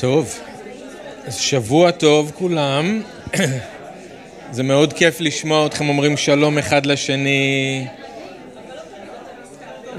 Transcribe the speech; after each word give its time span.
טוב, 0.00 0.38
אז 1.26 1.36
שבוע 1.36 1.90
טוב 1.90 2.32
כולם. 2.34 3.02
זה 4.52 4.62
מאוד 4.62 4.92
כיף 4.92 5.20
לשמוע 5.20 5.66
אתכם 5.66 5.88
אומרים 5.88 6.16
שלום 6.16 6.58
אחד 6.58 6.86
לשני, 6.86 7.86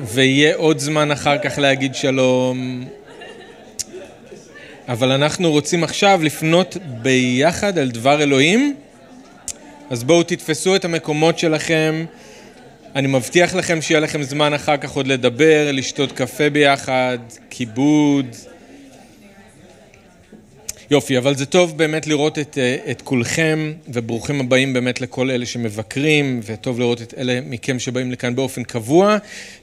ויהיה 0.03 0.55
עוד 0.55 0.79
זמן 0.79 1.11
אחר 1.11 1.37
כך 1.37 1.57
להגיד 1.57 1.95
שלום. 1.95 2.85
אבל 4.87 5.11
אנחנו 5.11 5.51
רוצים 5.51 5.83
עכשיו 5.83 6.19
לפנות 6.23 6.77
ביחד 7.01 7.77
על 7.77 7.91
דבר 7.91 8.21
אלוהים, 8.23 8.75
אז 9.89 10.03
בואו 10.03 10.23
תתפסו 10.23 10.75
את 10.75 10.85
המקומות 10.85 11.39
שלכם. 11.39 12.05
אני 12.95 13.07
מבטיח 13.07 13.55
לכם 13.55 13.81
שיהיה 13.81 13.99
לכם 13.99 14.23
זמן 14.23 14.53
אחר 14.53 14.77
כך 14.77 14.91
עוד 14.91 15.07
לדבר, 15.07 15.69
לשתות 15.73 16.11
קפה 16.11 16.49
ביחד, 16.49 17.17
כיבוד. 17.49 18.35
יופי, 20.91 21.17
אבל 21.17 21.35
זה 21.35 21.45
טוב 21.45 21.77
באמת 21.77 22.07
לראות 22.07 22.39
את, 22.39 22.57
אה, 22.57 22.91
את 22.91 23.01
כולכם, 23.01 23.73
וברוכים 23.87 24.39
הבאים 24.39 24.73
באמת 24.73 25.01
לכל 25.01 25.31
אלה 25.31 25.45
שמבקרים, 25.45 26.39
וטוב 26.43 26.79
לראות 26.79 27.01
את 27.01 27.13
אלה 27.17 27.39
מכם 27.45 27.79
שבאים 27.79 28.11
לכאן 28.11 28.35
באופן 28.35 28.63
קבוע. 28.63 29.17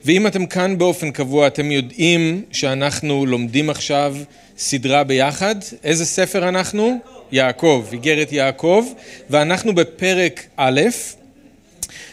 ואם 0.05 0.27
אתם 0.27 0.45
כאן 0.45 0.77
באופן 0.77 1.11
קבוע, 1.11 1.47
אתם 1.47 1.71
יודעים 1.71 2.43
שאנחנו 2.51 3.25
לומדים 3.25 3.69
עכשיו 3.69 4.15
סדרה 4.57 5.03
ביחד. 5.03 5.55
איזה 5.83 6.05
ספר 6.05 6.49
אנחנו? 6.49 6.99
יעקב, 7.31 7.85
איגרת 7.91 8.31
יעקב, 8.31 8.85
ואנחנו 9.29 9.75
בפרק 9.75 10.45
א', 10.57 10.81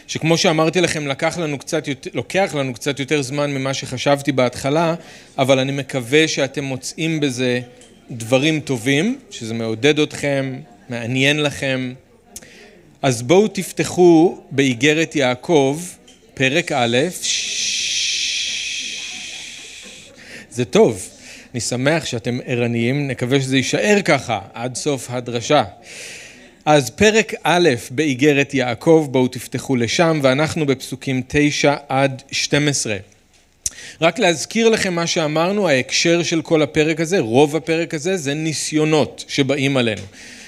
שכמו 0.07 0.37
שאמרתי 0.37 0.81
לכם, 0.81 1.07
לקח 1.07 1.37
לנו 1.37 1.57
קצת, 1.57 1.83
לוקח 2.13 2.55
לנו 2.55 2.73
קצת 2.73 2.99
יותר 2.99 3.21
זמן 3.21 3.51
ממה 3.51 3.73
שחשבתי 3.73 4.31
בהתחלה, 4.31 4.95
אבל 5.37 5.59
אני 5.59 5.71
מקווה 5.71 6.27
שאתם 6.27 6.63
מוצאים 6.63 7.19
בזה 7.19 7.61
דברים 8.11 8.59
טובים, 8.59 9.19
שזה 9.29 9.53
מעודד 9.53 9.99
אתכם, 9.99 10.59
מעניין 10.89 11.43
לכם. 11.43 11.93
אז 13.01 13.21
בואו 13.21 13.47
תפתחו 13.47 14.37
באיגרת 14.51 15.15
יעקב, 15.15 15.79
פרק 16.33 16.71
א', 16.71 16.97
זה 20.51 20.65
טוב, 20.65 21.09
אני 21.53 21.61
שמח 21.61 22.05
שאתם 22.05 22.39
ערניים, 22.45 23.07
נקווה 23.07 23.41
שזה 23.41 23.57
יישאר 23.57 23.97
ככה 24.05 24.39
עד 24.53 24.75
סוף 24.75 25.07
הדרשה. 25.09 25.63
אז 26.65 26.89
פרק 26.89 27.33
א' 27.43 27.69
באיגרת 27.91 28.53
יעקב, 28.53 29.07
בואו 29.11 29.27
תפתחו 29.27 29.75
לשם, 29.75 30.19
ואנחנו 30.23 30.65
בפסוקים 30.65 31.21
9 31.27 31.75
עד 31.89 32.21
12. 32.31 32.97
רק 34.01 34.19
להזכיר 34.19 34.69
לכם 34.69 34.93
מה 34.93 35.07
שאמרנו, 35.07 35.67
ההקשר 35.67 36.23
של 36.23 36.41
כל 36.41 36.61
הפרק 36.61 36.99
הזה, 36.99 37.19
רוב 37.19 37.55
הפרק 37.55 37.93
הזה, 37.93 38.17
זה 38.17 38.33
ניסיונות 38.33 39.25
שבאים 39.27 39.77
עלינו. 39.77 40.01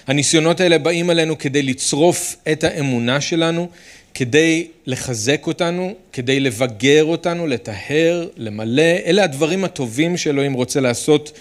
הניסיונות 0.08 0.60
האלה 0.60 0.78
באים 0.78 1.10
עלינו 1.10 1.38
כדי 1.38 1.62
לצרוף 1.62 2.36
את 2.52 2.64
האמונה 2.64 3.22
שלנו, 3.22 3.70
כדי 4.14 4.68
לחזק 4.86 5.48
אותנו, 5.48 5.96
כדי 6.14 6.40
לבגר 6.40 7.04
אותנו, 7.04 7.48
לטהר, 7.48 8.28
למלא, 8.38 8.82
אלה 9.06 9.24
הדברים 9.24 9.64
הטובים 9.64 10.18
שאלוהים 10.18 10.54
רוצה 10.54 10.80
לעשות 10.80 11.32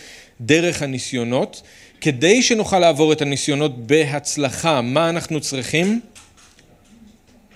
דרך 0.40 0.82
הניסיונות. 0.82 1.62
כדי 2.00 2.42
שנוכל 2.42 2.78
לעבור 2.78 3.12
את 3.12 3.22
הניסיונות 3.22 3.86
בהצלחה, 3.86 4.80
מה 4.80 5.08
אנחנו 5.08 5.40
צריכים? 5.40 6.00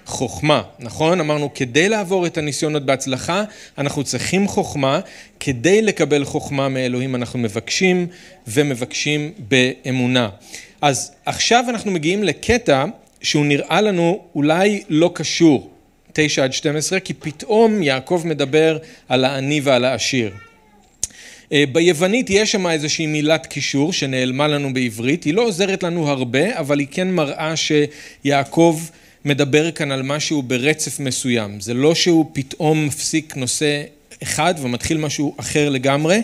חוכמה, 0.07 0.63
נכון? 0.79 1.21
אמרנו 1.21 1.55
כדי 1.55 1.89
לעבור 1.89 2.27
את 2.27 2.39
הניסיונות 2.39 2.87
בהצלחה 2.87 3.45
אנחנו 3.79 4.05
צריכים 4.05 4.49
חוכמה, 4.49 5.01
כדי 5.41 5.83
לקבל 5.83 6.25
חוכמה 6.25 6.69
מאלוהים 6.69 7.15
אנחנו 7.15 7.39
מבקשים 7.39 8.07
ומבקשים 8.47 9.33
באמונה. 9.39 10.29
אז 10.81 11.13
עכשיו 11.27 11.65
אנחנו 11.69 11.91
מגיעים 11.91 12.25
לקטע 12.25 12.85
שהוא 13.21 13.47
נראה 13.47 13.81
לנו 13.81 14.21
אולי 14.35 14.83
לא 14.89 15.11
קשור, 15.15 15.71
9 16.13 16.45
עד 16.45 16.53
12, 16.53 17.01
כי 17.01 17.15
פתאום 17.15 17.83
יעקב 17.83 18.23
מדבר 18.25 18.79
על 19.09 19.25
העני 19.25 19.61
ועל 19.65 19.85
העשיר. 19.85 20.31
אה, 21.53 21.65
ביוונית 21.73 22.31
יש 22.31 22.53
שם 22.53 22.67
איזושהי 22.67 23.07
מילת 23.07 23.47
קישור 23.47 23.93
שנעלמה 23.93 24.49
לנו 24.49 24.75
בעברית, 24.75 25.25
היא 25.25 25.35
לא 25.35 25.43
עוזרת 25.43 25.83
לנו 25.83 26.09
הרבה, 26.09 26.59
אבל 26.59 26.79
היא 26.79 26.87
כן 26.91 27.11
מראה 27.11 27.55
שיעקב 27.57 28.81
מדבר 29.25 29.71
כאן 29.71 29.93
על 29.93 30.03
משהו 30.03 30.43
ברצף 30.43 31.01
מסוים. 31.01 31.61
זה 31.61 31.75
לא 31.75 31.95
שהוא 31.95 32.31
פתאום 32.33 32.87
מפסיק 32.87 33.37
נושא 33.37 33.83
אחד 34.23 34.55
ומתחיל 34.63 34.99
משהו 34.99 35.35
אחר 35.37 35.69
לגמרי, 35.69 36.21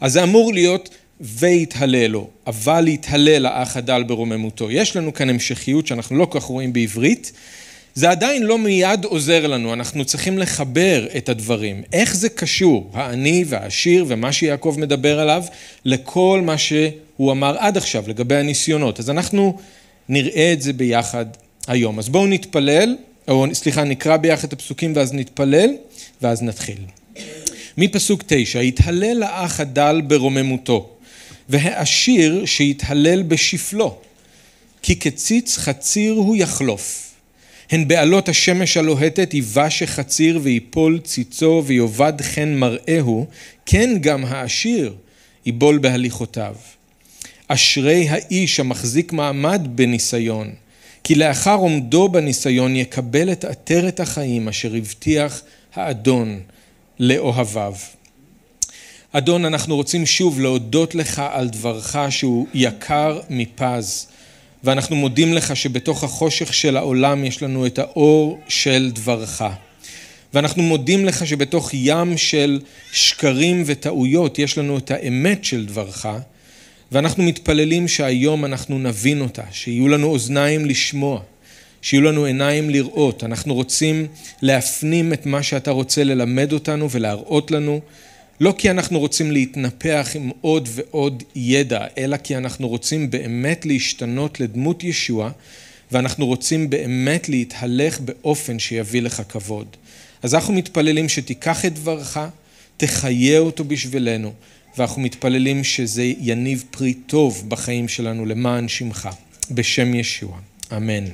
אז 0.00 0.12
זה 0.12 0.22
אמור 0.22 0.52
להיות 0.52 0.88
ויתהלל 1.20 2.06
לו, 2.06 2.28
אבל 2.46 2.88
יתהלל 2.88 3.46
האח 3.46 3.76
הדל 3.76 4.02
ברוממותו. 4.02 4.70
יש 4.70 4.96
לנו 4.96 5.14
כאן 5.14 5.30
המשכיות 5.30 5.86
שאנחנו 5.86 6.16
לא 6.16 6.24
כל 6.24 6.40
כך 6.40 6.44
רואים 6.44 6.72
בעברית. 6.72 7.32
זה 7.94 8.10
עדיין 8.10 8.42
לא 8.42 8.58
מיד 8.58 9.04
עוזר 9.04 9.46
לנו, 9.46 9.72
אנחנו 9.72 10.04
צריכים 10.04 10.38
לחבר 10.38 11.06
את 11.16 11.28
הדברים. 11.28 11.82
איך 11.92 12.16
זה 12.16 12.28
קשור, 12.28 12.90
העני 12.94 13.44
והעשיר 13.46 14.04
ומה 14.08 14.32
שיעקב 14.32 14.76
מדבר 14.78 15.20
עליו, 15.20 15.44
לכל 15.84 16.40
מה 16.44 16.58
שהוא 16.58 17.32
אמר 17.32 17.56
עד 17.58 17.76
עכשיו 17.76 18.04
לגבי 18.06 18.36
הניסיונות. 18.36 18.98
אז 18.98 19.10
אנחנו 19.10 19.58
נראה 20.08 20.52
את 20.52 20.62
זה 20.62 20.72
ביחד 20.72 21.26
היום. 21.66 21.98
אז 21.98 22.08
בואו 22.08 22.26
נתפלל, 22.26 22.96
או 23.28 23.46
סליחה, 23.52 23.84
נקרא 23.84 24.16
ביחד 24.16 24.44
את 24.44 24.52
הפסוקים 24.52 24.92
ואז 24.96 25.12
נתפלל, 25.12 25.70
ואז 26.22 26.42
נתחיל. 26.42 26.78
מפסוק 27.78 28.22
תשע, 28.26 28.60
התהלל 28.60 29.22
האח 29.22 29.60
הדל 29.60 30.00
ברוממותו, 30.06 30.90
והעשיר 31.48 32.44
שיתהלל 32.46 33.22
בשפלו, 33.22 33.98
כי 34.82 34.96
כציץ 34.96 35.56
חציר 35.58 36.12
הוא 36.12 36.36
יחלוף. 36.36 37.10
הן 37.70 37.88
בעלות 37.88 38.28
השמש 38.28 38.76
הלוהטת 38.76 39.34
יבש 39.34 39.82
החציר 39.82 40.40
ויפול 40.42 40.98
ציצו 41.04 41.62
ויאבד 41.66 42.12
חן 42.22 42.54
מראהו, 42.54 43.26
כן 43.66 43.98
גם 44.00 44.24
העשיר 44.24 44.94
יבול 45.46 45.78
בהליכותיו. 45.78 46.54
אשרי 47.48 48.08
האיש 48.08 48.60
המחזיק 48.60 49.12
מעמד 49.12 49.68
בניסיון, 49.74 50.50
כי 51.04 51.14
לאחר 51.14 51.54
עומדו 51.54 52.08
בניסיון 52.08 52.76
יקבל 52.76 53.32
את 53.32 53.44
עטרת 53.44 54.00
החיים 54.00 54.48
אשר 54.48 54.74
הבטיח 54.74 55.42
האדון 55.74 56.40
לאוהביו. 56.98 57.74
אדון, 59.12 59.44
אנחנו 59.44 59.76
רוצים 59.76 60.06
שוב 60.06 60.40
להודות 60.40 60.94
לך 60.94 61.22
על 61.32 61.48
דברך 61.48 61.96
שהוא 62.10 62.46
יקר 62.54 63.20
מפז. 63.30 64.06
ואנחנו 64.64 64.96
מודים 64.96 65.34
לך 65.34 65.56
שבתוך 65.56 66.04
החושך 66.04 66.54
של 66.54 66.76
העולם 66.76 67.24
יש 67.24 67.42
לנו 67.42 67.66
את 67.66 67.78
האור 67.78 68.38
של 68.48 68.90
דברך. 68.94 69.42
ואנחנו 70.34 70.62
מודים 70.62 71.04
לך 71.04 71.26
שבתוך 71.26 71.70
ים 71.74 72.18
של 72.18 72.60
שקרים 72.92 73.62
וטעויות 73.66 74.38
יש 74.38 74.58
לנו 74.58 74.78
את 74.78 74.90
האמת 74.90 75.44
של 75.44 75.66
דברך, 75.66 76.06
ואנחנו 76.92 77.22
מתפללים 77.22 77.88
שהיום 77.88 78.44
אנחנו 78.44 78.78
נבין 78.78 79.20
אותה, 79.20 79.42
שיהיו 79.50 79.88
לנו 79.88 80.06
אוזניים 80.06 80.66
לשמוע, 80.66 81.20
שיהיו 81.82 82.02
לנו 82.02 82.24
עיניים 82.24 82.70
לראות. 82.70 83.24
אנחנו 83.24 83.54
רוצים 83.54 84.06
להפנים 84.42 85.12
את 85.12 85.26
מה 85.26 85.42
שאתה 85.42 85.70
רוצה 85.70 86.04
ללמד 86.04 86.52
אותנו 86.52 86.90
ולהראות 86.90 87.50
לנו. 87.50 87.80
לא 88.40 88.54
כי 88.58 88.70
אנחנו 88.70 88.98
רוצים 88.98 89.30
להתנפח 89.30 90.10
עם 90.14 90.30
עוד 90.40 90.68
ועוד 90.72 91.22
ידע, 91.36 91.84
אלא 91.98 92.16
כי 92.16 92.36
אנחנו 92.36 92.68
רוצים 92.68 93.10
באמת 93.10 93.66
להשתנות 93.66 94.40
לדמות 94.40 94.84
ישוע, 94.84 95.30
ואנחנו 95.92 96.26
רוצים 96.26 96.70
באמת 96.70 97.28
להתהלך 97.28 98.00
באופן 98.00 98.58
שיביא 98.58 99.02
לך 99.02 99.22
כבוד. 99.28 99.66
אז 100.22 100.34
אנחנו 100.34 100.54
מתפללים 100.54 101.08
שתיקח 101.08 101.64
את 101.64 101.74
דברך, 101.74 102.18
תחיה 102.76 103.38
אותו 103.38 103.64
בשבילנו, 103.64 104.32
ואנחנו 104.78 105.02
מתפללים 105.02 105.64
שזה 105.64 106.12
יניב 106.20 106.64
פרי 106.70 106.94
טוב 106.94 107.44
בחיים 107.48 107.88
שלנו 107.88 108.26
למען 108.26 108.68
שמך, 108.68 109.08
בשם 109.50 109.94
ישוע. 109.94 110.38
אמן. 110.76 111.04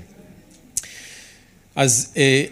אז 1.76 2.12
אה, 2.16 2.44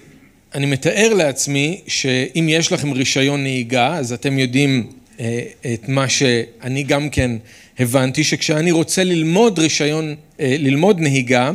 אני 0.54 0.66
מתאר 0.66 1.14
לעצמי 1.14 1.80
שאם 1.86 2.46
יש 2.48 2.72
לכם 2.72 2.92
רישיון 2.92 3.42
נהיגה, 3.42 3.94
אז 3.96 4.12
אתם 4.12 4.38
יודעים 4.38 4.86
אה, 5.20 5.40
את 5.74 5.88
מה 5.88 6.08
שאני 6.08 6.82
גם 6.82 7.10
כן 7.10 7.30
הבנתי, 7.78 8.24
שכשאני 8.24 8.72
רוצה 8.72 9.04
ללמוד 9.04 9.58
רישיון, 9.58 10.14
אה, 10.40 10.56
ללמוד 10.58 11.00
נהיגה, 11.00 11.50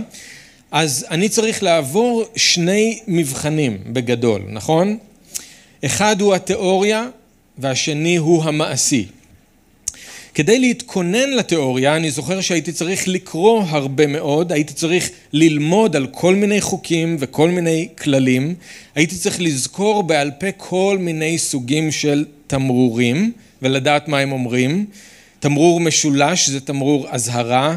אז 0.71 1.05
אני 1.11 1.29
צריך 1.29 1.63
לעבור 1.63 2.23
שני 2.35 2.99
מבחנים 3.07 3.77
בגדול, 3.85 4.41
נכון? 4.47 4.97
אחד 5.85 6.21
הוא 6.21 6.35
התיאוריה 6.35 7.07
והשני 7.57 8.15
הוא 8.15 8.43
המעשי. 8.43 9.05
כדי 10.39 10.59
להתכונן 10.59 11.29
לתיאוריה, 11.29 11.95
אני 11.95 12.11
זוכר 12.11 12.41
שהייתי 12.41 12.71
צריך 12.71 13.07
לקרוא 13.07 13.63
הרבה 13.67 14.07
מאוד, 14.07 14.51
הייתי 14.51 14.73
צריך 14.73 15.09
ללמוד 15.33 15.95
על 15.95 16.07
כל 16.07 16.35
מיני 16.35 16.61
חוקים 16.61 17.15
וכל 17.19 17.49
מיני 17.49 17.87
כללים, 18.01 18.55
הייתי 18.95 19.15
צריך 19.15 19.41
לזכור 19.41 20.03
בעל 20.03 20.31
פה 20.39 20.51
כל 20.51 20.97
מיני 20.99 21.37
סוגים 21.37 21.91
של 21.91 22.25
תמרורים 22.47 23.31
ולדעת 23.61 24.07
מה 24.07 24.19
הם 24.19 24.31
אומרים. 24.31 24.85
תמרור 25.39 25.79
משולש 25.79 26.49
זה 26.49 26.59
תמרור 26.59 27.07
אזהרה, 27.09 27.75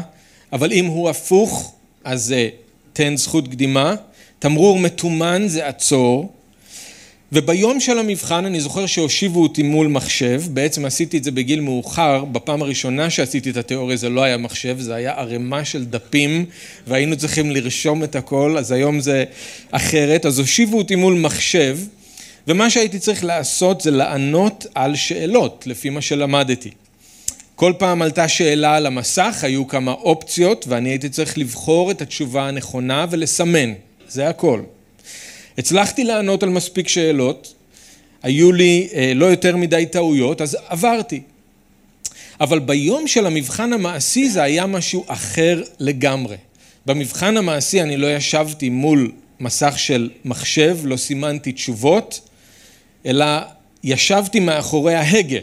אבל 0.53 0.71
אם 0.71 0.85
הוא 0.85 1.09
הפוך, 1.09 1.73
אז 2.03 2.23
זה 2.23 2.49
תן 2.93 3.17
זכות 3.17 3.47
קדימה. 3.47 3.95
תמרור 4.39 4.79
מתומן 4.79 5.43
זה 5.47 5.67
עצור. 5.67 6.31
וביום 7.35 7.79
של 7.79 7.99
המבחן 7.99 8.45
אני 8.45 8.59
זוכר 8.59 8.85
שהושיבו 8.85 9.43
אותי 9.43 9.63
מול 9.63 9.87
מחשב, 9.87 10.41
בעצם 10.47 10.85
עשיתי 10.85 11.17
את 11.17 11.23
זה 11.23 11.31
בגיל 11.31 11.59
מאוחר, 11.59 12.25
בפעם 12.25 12.61
הראשונה 12.61 13.09
שעשיתי 13.09 13.49
את 13.49 13.57
התיאוריה 13.57 13.97
זה 13.97 14.09
לא 14.09 14.23
היה 14.23 14.37
מחשב, 14.37 14.79
זה 14.79 14.95
היה 14.95 15.13
ערימה 15.17 15.65
של 15.65 15.85
דפים 15.85 16.45
והיינו 16.87 17.15
צריכים 17.15 17.51
לרשום 17.51 18.03
את 18.03 18.15
הכל, 18.15 18.55
אז 18.57 18.71
היום 18.71 18.99
זה 18.99 19.23
אחרת, 19.71 20.25
אז 20.25 20.39
הושיבו 20.39 20.77
אותי 20.77 20.95
מול 20.95 21.13
מחשב 21.13 21.77
ומה 22.47 22.69
שהייתי 22.69 22.99
צריך 22.99 23.23
לעשות 23.23 23.81
זה 23.81 23.91
לענות 23.91 24.65
על 24.75 24.95
שאלות 24.95 25.63
לפי 25.67 25.89
מה 25.89 26.01
שלמדתי. 26.01 26.71
כל 27.55 27.73
פעם 27.77 28.01
עלתה 28.01 28.27
שאלה 28.27 28.75
על 28.75 28.85
המסך, 28.85 29.39
היו 29.41 29.67
כמה 29.67 29.91
אופציות 29.91 30.65
ואני 30.67 30.89
הייתי 30.89 31.09
צריך 31.09 31.37
לבחור 31.37 31.91
את 31.91 32.01
התשובה 32.01 32.47
הנכונה 32.47 33.05
ולסמן, 33.09 33.73
זה 34.07 34.29
הכל. 34.29 34.61
הצלחתי 35.57 36.03
לענות 36.03 36.43
על 36.43 36.49
מספיק 36.49 36.87
שאלות, 36.87 37.53
היו 38.23 38.51
לי 38.51 38.87
אה, 38.93 39.11
לא 39.15 39.25
יותר 39.25 39.57
מדי 39.57 39.85
טעויות, 39.85 40.41
אז 40.41 40.57
עברתי. 40.67 41.21
אבל 42.41 42.59
ביום 42.59 43.07
של 43.07 43.25
המבחן 43.25 43.73
המעשי 43.73 44.29
זה 44.29 44.43
היה 44.43 44.65
משהו 44.65 45.03
אחר 45.07 45.63
לגמרי. 45.79 46.35
במבחן 46.85 47.37
המעשי 47.37 47.81
אני 47.81 47.97
לא 47.97 48.15
ישבתי 48.15 48.69
מול 48.69 49.11
מסך 49.39 49.73
של 49.77 50.09
מחשב, 50.25 50.77
לא 50.83 50.97
סימנתי 50.97 51.51
תשובות, 51.51 52.29
אלא 53.05 53.25
ישבתי 53.83 54.39
מאחורי 54.39 54.95
ההגה, 54.95 55.39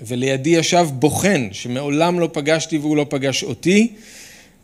ולידי 0.00 0.50
ישב 0.50 0.86
בוחן 0.92 1.48
שמעולם 1.52 2.20
לא 2.20 2.28
פגשתי 2.32 2.78
והוא 2.78 2.96
לא 2.96 3.06
פגש 3.10 3.42
אותי, 3.42 3.92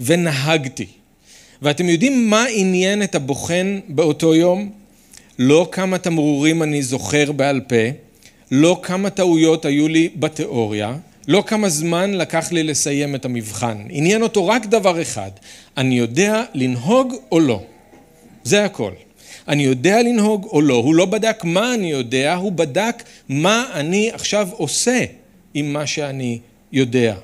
ונהגתי. 0.00 0.86
ואתם 1.62 1.88
יודעים 1.88 2.30
מה 2.30 2.44
עניין 2.54 3.02
את 3.02 3.14
הבוחן 3.14 3.78
באותו 3.88 4.34
יום? 4.34 4.70
לא 5.38 5.68
כמה 5.72 5.98
תמרורים 5.98 6.62
אני 6.62 6.82
זוכר 6.82 7.32
בעל 7.32 7.60
פה, 7.60 7.76
לא 8.50 8.80
כמה 8.82 9.10
טעויות 9.10 9.64
היו 9.64 9.88
לי 9.88 10.08
בתיאוריה, 10.16 10.96
לא 11.28 11.44
כמה 11.46 11.68
זמן 11.68 12.14
לקח 12.14 12.52
לי 12.52 12.62
לסיים 12.62 13.14
את 13.14 13.24
המבחן. 13.24 13.76
עניין 13.88 14.22
אותו 14.22 14.46
רק 14.46 14.66
דבר 14.66 15.02
אחד, 15.02 15.30
אני 15.76 15.98
יודע 15.98 16.44
לנהוג 16.54 17.14
או 17.32 17.40
לא. 17.40 17.62
זה 18.44 18.64
הכל. 18.64 18.92
אני 19.48 19.62
יודע 19.62 20.02
לנהוג 20.02 20.44
או 20.44 20.60
לא. 20.60 20.74
הוא 20.74 20.94
לא 20.94 21.06
בדק 21.06 21.44
מה 21.44 21.74
אני 21.74 21.90
יודע, 21.90 22.34
הוא 22.34 22.52
בדק 22.52 23.02
מה 23.28 23.64
אני 23.74 24.10
עכשיו 24.12 24.48
עושה 24.52 25.04
עם 25.54 25.72
מה 25.72 25.86
שאני 25.86 26.38
יודע. 26.72 27.14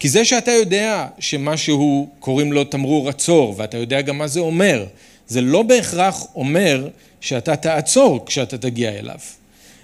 כי 0.00 0.08
זה 0.08 0.24
שאתה 0.24 0.50
יודע 0.50 1.06
שמשהו 1.18 2.08
קוראים 2.20 2.52
לו 2.52 2.64
תמרור 2.64 3.08
עצור 3.08 3.54
ואתה 3.56 3.76
יודע 3.76 4.00
גם 4.00 4.18
מה 4.18 4.26
זה 4.26 4.40
אומר, 4.40 4.86
זה 5.28 5.40
לא 5.40 5.62
בהכרח 5.62 6.26
אומר 6.34 6.88
שאתה 7.20 7.56
תעצור 7.56 8.26
כשאתה 8.26 8.58
תגיע 8.58 8.90
אליו. 8.90 9.18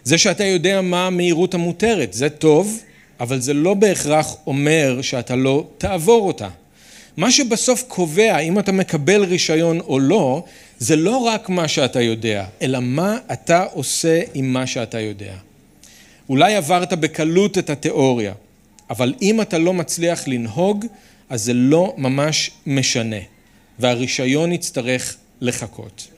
זה 0.04 0.18
שאתה 0.18 0.44
יודע 0.44 0.80
מה 0.80 1.06
המהירות 1.06 1.54
המותרת, 1.54 2.12
זה 2.12 2.30
טוב, 2.30 2.80
אבל 3.20 3.40
זה 3.40 3.54
לא 3.54 3.74
בהכרח 3.74 4.36
אומר 4.46 5.02
שאתה 5.02 5.36
לא 5.36 5.66
תעבור 5.78 6.26
אותה. 6.26 6.48
מה 7.16 7.30
שבסוף 7.30 7.84
קובע 7.88 8.38
אם 8.38 8.58
אתה 8.58 8.72
מקבל 8.72 9.24
רישיון 9.24 9.80
או 9.80 9.98
לא, 9.98 10.44
זה 10.78 10.96
לא 10.96 11.16
רק 11.16 11.48
מה 11.48 11.68
שאתה 11.68 12.00
יודע, 12.00 12.44
אלא 12.62 12.78
מה 12.80 13.18
אתה 13.32 13.64
עושה 13.72 14.20
עם 14.34 14.52
מה 14.52 14.66
שאתה 14.66 15.00
יודע. 15.00 15.34
אולי 16.28 16.54
עברת 16.54 16.92
בקלות 16.92 17.58
את 17.58 17.70
התיאוריה, 17.70 18.32
אבל 18.90 19.14
אם 19.22 19.40
אתה 19.40 19.58
לא 19.58 19.74
מצליח 19.74 20.28
לנהוג, 20.28 20.86
אז 21.28 21.42
זה 21.42 21.52
לא 21.52 21.94
ממש 21.96 22.50
משנה, 22.66 23.16
והרישיון 23.78 24.52
יצטרך 24.52 25.16
לחכות. 25.40 26.08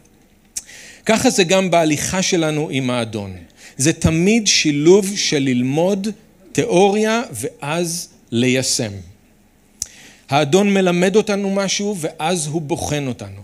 ככה 1.07 1.31
זה 1.31 1.45
גם 1.45 1.71
בהליכה 1.71 2.23
שלנו 2.23 2.69
עם 2.71 2.91
האדון. 2.91 3.37
זה 3.77 3.93
תמיד 3.93 4.47
שילוב 4.47 5.17
של 5.17 5.39
ללמוד 5.39 6.09
תיאוריה 6.53 7.23
ואז 7.33 8.09
ליישם. 8.31 8.93
האדון 10.29 10.75
מלמד 10.75 11.17
אותנו 11.17 11.51
משהו 11.51 11.97
ואז 11.99 12.47
הוא 12.47 12.63
בוחן 12.63 13.07
אותנו. 13.07 13.41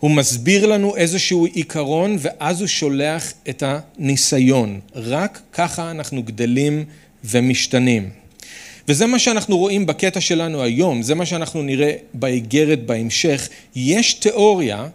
הוא 0.00 0.10
מסביר 0.10 0.66
לנו 0.66 0.96
איזשהו 0.96 1.46
עיקרון 1.46 2.16
ואז 2.20 2.60
הוא 2.60 2.68
שולח 2.68 3.32
את 3.48 3.62
הניסיון. 3.66 4.80
רק 4.94 5.40
ככה 5.52 5.90
אנחנו 5.90 6.22
גדלים 6.22 6.84
ומשתנים. 7.24 8.10
וזה 8.88 9.06
מה 9.06 9.18
שאנחנו 9.18 9.58
רואים 9.58 9.86
בקטע 9.86 10.20
שלנו 10.20 10.62
היום, 10.62 11.02
זה 11.02 11.14
מה 11.14 11.26
שאנחנו 11.26 11.62
נראה 11.62 11.92
באיגרת 12.14 12.86
בהמשך. 12.86 13.48
יש 13.76 14.14
תיאוריה 14.14 14.86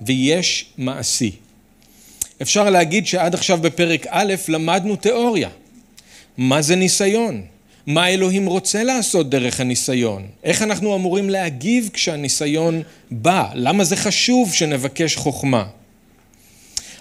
ויש 0.00 0.64
מעשי. 0.78 1.32
אפשר 2.42 2.70
להגיד 2.70 3.06
שעד 3.06 3.34
עכשיו 3.34 3.58
בפרק 3.58 4.06
א' 4.08 4.34
למדנו 4.48 4.96
תיאוריה. 4.96 5.48
מה 6.38 6.62
זה 6.62 6.76
ניסיון? 6.76 7.42
מה 7.86 8.08
אלוהים 8.08 8.46
רוצה 8.46 8.82
לעשות 8.84 9.30
דרך 9.30 9.60
הניסיון? 9.60 10.26
איך 10.44 10.62
אנחנו 10.62 10.96
אמורים 10.96 11.30
להגיב 11.30 11.90
כשהניסיון 11.92 12.82
בא? 13.10 13.44
למה 13.54 13.84
זה 13.84 13.96
חשוב 13.96 14.52
שנבקש 14.52 15.16
חוכמה? 15.16 15.64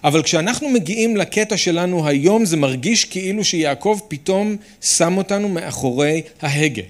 אבל 0.04 0.24
כשאנחנו 0.24 0.69
מגיעים 0.69 1.18
לקטע 1.18 1.57
שלנו 1.57 2.07
היום 2.07 2.46
זה 2.46 2.57
מרגיש 2.57 3.06
כאילו 3.06 3.44
שיעקב 3.44 4.00
פתאום 4.07 4.56
שם 4.81 5.18
אותנו 5.18 5.50
מאחורי 5.50 6.22
ההגה. 6.42 6.84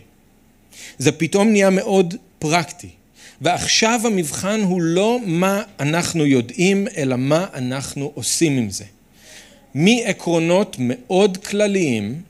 זה 0.97 1.11
פתאום 1.11 1.49
נהיה 1.49 1.69
מאוד 1.69 2.15
פרקטי. 2.39 2.89
ועכשיו 3.41 4.01
המבחן 4.03 4.61
הוא 4.61 4.81
לא 4.81 5.19
מה 5.25 5.61
אנחנו 5.79 6.25
יודעים, 6.25 6.87
אלא 6.97 7.15
מה 7.15 7.45
אנחנו 7.53 8.11
עושים 8.15 8.57
עם 8.57 8.69
זה. 8.69 8.85
מעקרונות 9.73 10.75
מאוד 10.79 11.37
כלליים, 11.37 12.21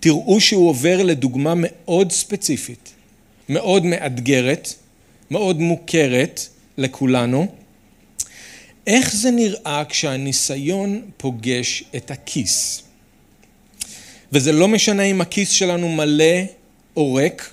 תראו 0.00 0.40
שהוא 0.40 0.68
עובר 0.68 1.02
לדוגמה 1.02 1.52
מאוד 1.56 2.12
ספציפית, 2.12 2.92
מאוד 3.48 3.84
מאתגרת, 3.84 4.74
מאוד 5.30 5.60
מוכרת 5.60 6.40
לכולנו. 6.78 7.46
איך 8.86 9.16
זה 9.16 9.30
נראה 9.30 9.82
כשהניסיון 9.88 11.02
פוגש 11.16 11.84
את 11.96 12.10
הכיס? 12.10 12.82
וזה 14.32 14.52
לא 14.52 14.68
משנה 14.68 15.02
אם 15.02 15.20
הכיס 15.20 15.50
שלנו 15.50 15.88
מלא 15.88 16.42
או 16.96 17.14
ריק, 17.14 17.50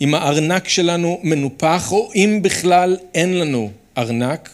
אם 0.00 0.14
הארנק 0.14 0.68
שלנו 0.68 1.20
מנופח 1.22 1.92
או 1.92 2.10
אם 2.14 2.38
בכלל 2.42 2.96
אין 3.14 3.38
לנו 3.38 3.70
ארנק. 3.98 4.50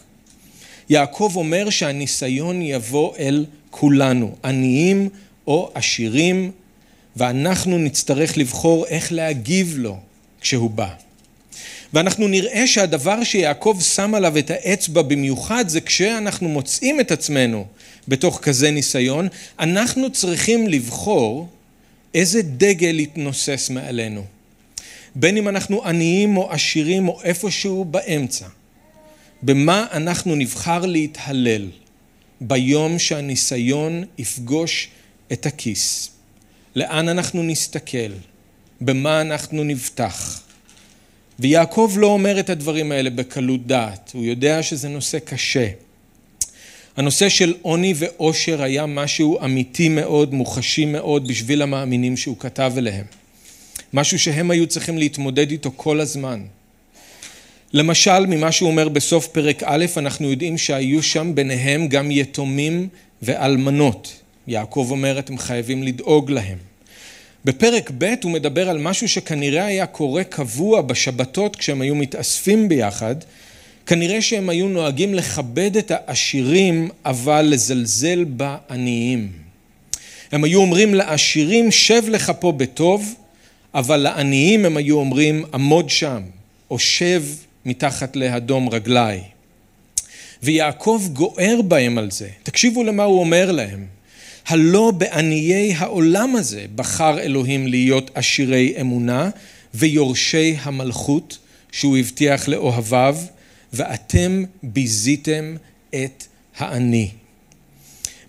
יעקב 0.89 1.31
אומר 1.35 1.69
שהניסיון 1.69 2.61
יבוא 2.61 3.15
אל 3.17 3.45
כולנו, 3.69 4.35
עניים 4.45 5.09
או 5.47 5.71
עשירים, 5.73 6.51
ואנחנו 7.15 7.77
נצטרך 7.77 8.37
לבחור 8.37 8.85
איך 8.85 9.11
להגיב 9.11 9.73
לו 9.77 9.97
כשהוא 10.41 10.69
בא. 10.69 11.08
ואנחנו 11.93 12.27
נראה 12.27 12.67
שהדבר 12.67 13.23
שיעקב 13.23 13.77
שם 13.81 14.15
עליו 14.15 14.37
את 14.37 14.51
האצבע 14.51 15.01
במיוחד 15.01 15.65
זה 15.67 15.81
כשאנחנו 15.81 16.49
מוצאים 16.49 16.99
את 16.99 17.11
עצמנו 17.11 17.65
בתוך 18.07 18.39
כזה 18.41 18.71
ניסיון, 18.71 19.27
אנחנו 19.59 20.11
צריכים 20.11 20.67
לבחור 20.67 21.47
איזה 22.13 22.41
דגל 22.41 22.99
יתנוסס 22.99 23.69
מעלינו. 23.69 24.23
בין 25.15 25.37
אם 25.37 25.47
אנחנו 25.47 25.85
עניים 25.85 26.37
או 26.37 26.51
עשירים 26.51 27.07
או 27.07 27.21
איפשהו 27.23 27.85
באמצע. 27.85 28.47
במה 29.41 29.85
אנחנו 29.91 30.35
נבחר 30.35 30.85
להתהלל 30.85 31.67
ביום 32.41 32.99
שהניסיון 32.99 34.03
יפגוש 34.17 34.89
את 35.31 35.45
הכיס? 35.45 36.09
לאן 36.75 37.09
אנחנו 37.09 37.43
נסתכל? 37.43 38.11
במה 38.81 39.21
אנחנו 39.21 39.63
נבטח? 39.63 40.48
ויעקב 41.39 41.93
לא 41.97 42.07
אומר 42.07 42.39
את 42.39 42.49
הדברים 42.49 42.91
האלה 42.91 43.09
בקלות 43.09 43.67
דעת, 43.67 44.11
הוא 44.13 44.25
יודע 44.25 44.63
שזה 44.63 44.89
נושא 44.89 45.19
קשה. 45.19 45.67
הנושא 46.97 47.29
של 47.29 47.53
עוני 47.61 47.93
ועושר 47.97 48.61
היה 48.61 48.85
משהו 48.85 49.39
אמיתי 49.43 49.89
מאוד, 49.89 50.33
מוחשי 50.33 50.85
מאוד 50.85 51.27
בשביל 51.27 51.61
המאמינים 51.61 52.17
שהוא 52.17 52.37
כתב 52.39 52.73
אליהם. 52.77 53.05
משהו 53.93 54.19
שהם 54.19 54.51
היו 54.51 54.67
צריכים 54.67 54.97
להתמודד 54.97 55.51
איתו 55.51 55.71
כל 55.75 55.99
הזמן. 55.99 56.41
למשל, 57.73 58.25
ממה 58.25 58.51
שהוא 58.51 58.69
אומר 58.69 58.89
בסוף 58.89 59.27
פרק 59.27 59.63
א', 59.65 59.85
אנחנו 59.97 60.29
יודעים 60.29 60.57
שהיו 60.57 61.03
שם 61.03 61.35
ביניהם 61.35 61.87
גם 61.87 62.11
יתומים 62.11 62.87
ואלמנות. 63.21 64.21
יעקב 64.47 64.87
אומר, 64.91 65.19
אתם 65.19 65.37
חייבים 65.37 65.83
לדאוג 65.83 66.31
להם. 66.31 66.68
בפרק 67.45 67.91
ב' 67.97 68.13
הוא 68.23 68.31
מדבר 68.31 68.69
על 68.69 68.77
משהו 68.77 69.07
שכנראה 69.07 69.65
היה 69.65 69.85
קורה 69.85 70.23
קבוע 70.23 70.81
בשבתות 70.81 71.55
כשהם 71.55 71.81
היו 71.81 71.95
מתאספים 71.95 72.69
ביחד. 72.69 73.15
כנראה 73.85 74.21
שהם 74.21 74.49
היו 74.49 74.67
נוהגים 74.67 75.13
לכבד 75.13 75.77
את 75.77 75.91
העשירים, 75.91 76.89
אבל 77.05 77.41
לזלזל 77.41 78.23
בעניים. 78.23 79.31
הם 80.31 80.43
היו 80.43 80.59
אומרים 80.59 80.95
לעשירים, 80.95 81.71
שב 81.71 82.03
לך 82.07 82.31
פה 82.39 82.51
בטוב, 82.51 83.15
אבל 83.73 83.97
לעניים 83.97 84.65
הם 84.65 84.77
היו 84.77 84.97
אומרים 84.97 85.45
עמוד 85.53 85.89
שם, 85.89 86.21
או 86.71 86.79
שב 86.79 87.23
מתחת 87.65 88.15
לאדום 88.15 88.69
רגליי. 88.69 89.21
ויעקב 90.43 91.03
גוער 91.13 91.61
בהם 91.67 91.97
על 91.97 92.11
זה. 92.11 92.29
תקשיבו 92.43 92.83
למה 92.83 93.03
הוא 93.03 93.19
אומר 93.19 93.51
להם. 93.51 93.98
הלא 94.47 94.91
בעניי 94.97 95.73
העולם 95.73 96.35
הזה 96.35 96.65
בחר 96.75 97.19
אלוהים 97.19 97.67
להיות 97.67 98.11
עשירי 98.13 98.73
אמונה 98.81 99.29
ויורשי 99.73 100.55
המלכות 100.61 101.37
שהוא 101.71 101.97
הבטיח 101.97 102.47
לאוהביו, 102.47 103.17
ואתם 103.73 104.43
ביזיתם 104.63 105.55
את 105.95 106.23
העני. 106.57 107.09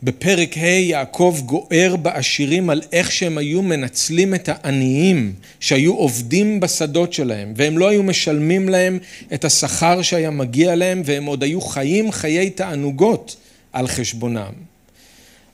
בפרק 0.03 0.59
ה' 0.59 0.67
יעקב 0.67 1.39
גוער 1.47 1.97
בעשירים 1.97 2.71
על 2.71 2.83
איך 2.93 3.13
שהם 3.13 3.39
היו 3.39 3.63
מנצלים 3.63 4.35
את 4.35 4.49
העניים 4.53 5.33
שהיו 5.61 5.95
עובדים 5.95 6.61
בשדות 6.61 7.13
שלהם 7.13 7.53
והם 7.57 7.79
לא 7.79 7.89
היו 7.89 8.03
משלמים 8.03 8.69
להם 8.69 8.99
את 9.35 9.45
השכר 9.45 10.03
שהיה 10.03 10.31
מגיע 10.31 10.75
להם 10.75 11.03
והם 11.05 11.25
עוד 11.25 11.43
היו 11.43 11.61
חיים 11.61 12.13
חיי 12.13 12.51
תענוגות 12.51 13.37
על 13.73 13.87
חשבונם. 13.87 14.70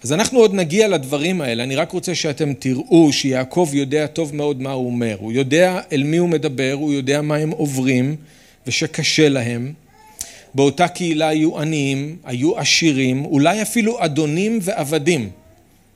אז 0.06 0.12
אנחנו 0.12 0.38
עוד 0.38 0.54
נגיע 0.54 0.88
לדברים 0.88 1.40
האלה, 1.40 1.62
אני 1.62 1.76
רק 1.76 1.92
רוצה 1.92 2.14
שאתם 2.14 2.54
תראו 2.54 3.12
שיעקב 3.12 3.70
יודע 3.72 4.06
טוב 4.06 4.34
מאוד 4.34 4.62
מה 4.62 4.72
הוא 4.72 4.86
אומר, 4.86 5.16
הוא 5.20 5.32
יודע 5.32 5.80
אל 5.92 6.02
מי 6.02 6.16
הוא 6.16 6.28
מדבר, 6.28 6.72
הוא 6.72 6.92
יודע 6.92 7.22
מה 7.22 7.36
הם 7.36 7.50
עוברים 7.50 8.16
ושקשה 8.66 9.28
להם. 9.28 9.72
באותה 10.54 10.88
קהילה 10.88 11.28
היו 11.28 11.60
עניים, 11.60 12.16
היו 12.24 12.58
עשירים, 12.58 13.24
אולי 13.24 13.62
אפילו 13.62 14.04
אדונים 14.04 14.58
ועבדים 14.62 15.30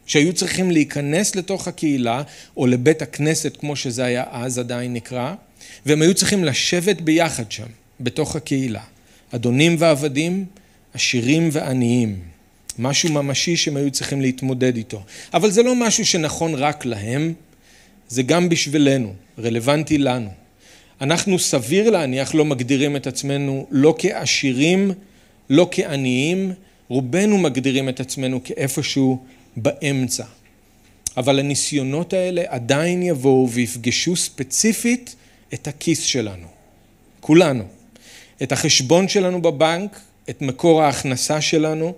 שהיו 0.06 0.32
צריכים 0.32 0.70
להיכנס 0.70 1.36
לתוך 1.36 1.68
הקהילה 1.68 2.22
או 2.56 2.66
לבית 2.66 3.02
הכנסת 3.02 3.56
כמו 3.60 3.76
שזה 3.76 4.04
היה 4.04 4.24
אז 4.30 4.58
עדיין 4.58 4.94
נקרא 4.94 5.34
והם 5.86 6.02
היו 6.02 6.14
צריכים 6.14 6.44
לשבת 6.44 7.00
ביחד 7.00 7.52
שם 7.52 7.66
בתוך 8.00 8.36
הקהילה. 8.36 8.82
אדונים 9.34 9.76
ועבדים, 9.78 10.44
עשירים 10.94 11.48
ועניים 11.52 12.29
משהו 12.80 13.12
ממשי 13.12 13.56
שהם 13.56 13.76
היו 13.76 13.90
צריכים 13.90 14.20
להתמודד 14.20 14.76
איתו. 14.76 15.02
אבל 15.34 15.50
זה 15.50 15.62
לא 15.62 15.74
משהו 15.74 16.06
שנכון 16.06 16.54
רק 16.54 16.84
להם 16.84 17.34
זה 18.08 18.22
גם 18.22 18.48
בשבילנו, 18.48 19.14
רלוונטי 19.38 19.98
לנו. 19.98 20.30
אנחנו 21.00 21.38
סביר 21.38 21.90
להניח 21.90 22.34
לא 22.34 22.44
מגדירים 22.44 22.96
את 22.96 23.06
עצמנו 23.06 23.66
לא 23.70 23.94
כעשירים, 23.98 24.92
לא 25.50 25.68
כעניים, 25.70 26.52
רובנו 26.88 27.38
מגדירים 27.38 27.88
את 27.88 28.00
עצמנו 28.00 28.44
כאיפשהו 28.44 29.18
באמצע. 29.56 30.24
אבל 31.16 31.38
הניסיונות 31.38 32.12
האלה 32.12 32.42
עדיין 32.46 33.02
יבואו 33.02 33.50
ויפגשו 33.50 34.16
ספציפית 34.16 35.14
את 35.54 35.68
הכיס 35.68 36.02
שלנו, 36.02 36.46
כולנו, 37.20 37.64
את 38.42 38.52
החשבון 38.52 39.08
שלנו 39.08 39.42
בבנק, 39.42 40.00
את 40.30 40.42
מקור 40.42 40.82
ההכנסה 40.82 41.40
שלנו, 41.40 41.94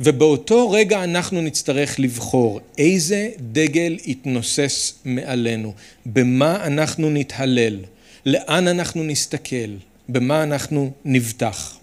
ובאותו 0.00 0.70
רגע 0.70 1.04
אנחנו 1.04 1.40
נצטרך 1.40 2.00
לבחור 2.00 2.60
איזה 2.78 3.28
דגל 3.52 3.96
יתנוסס 4.04 4.94
מעלינו, 5.04 5.72
במה 6.06 6.66
אנחנו 6.66 7.10
נתהלל. 7.10 7.78
לאן 8.26 8.68
אנחנו 8.68 9.04
נסתכל, 9.04 9.76
במה 10.08 10.42
אנחנו 10.42 10.92
נבטח. 11.04 11.78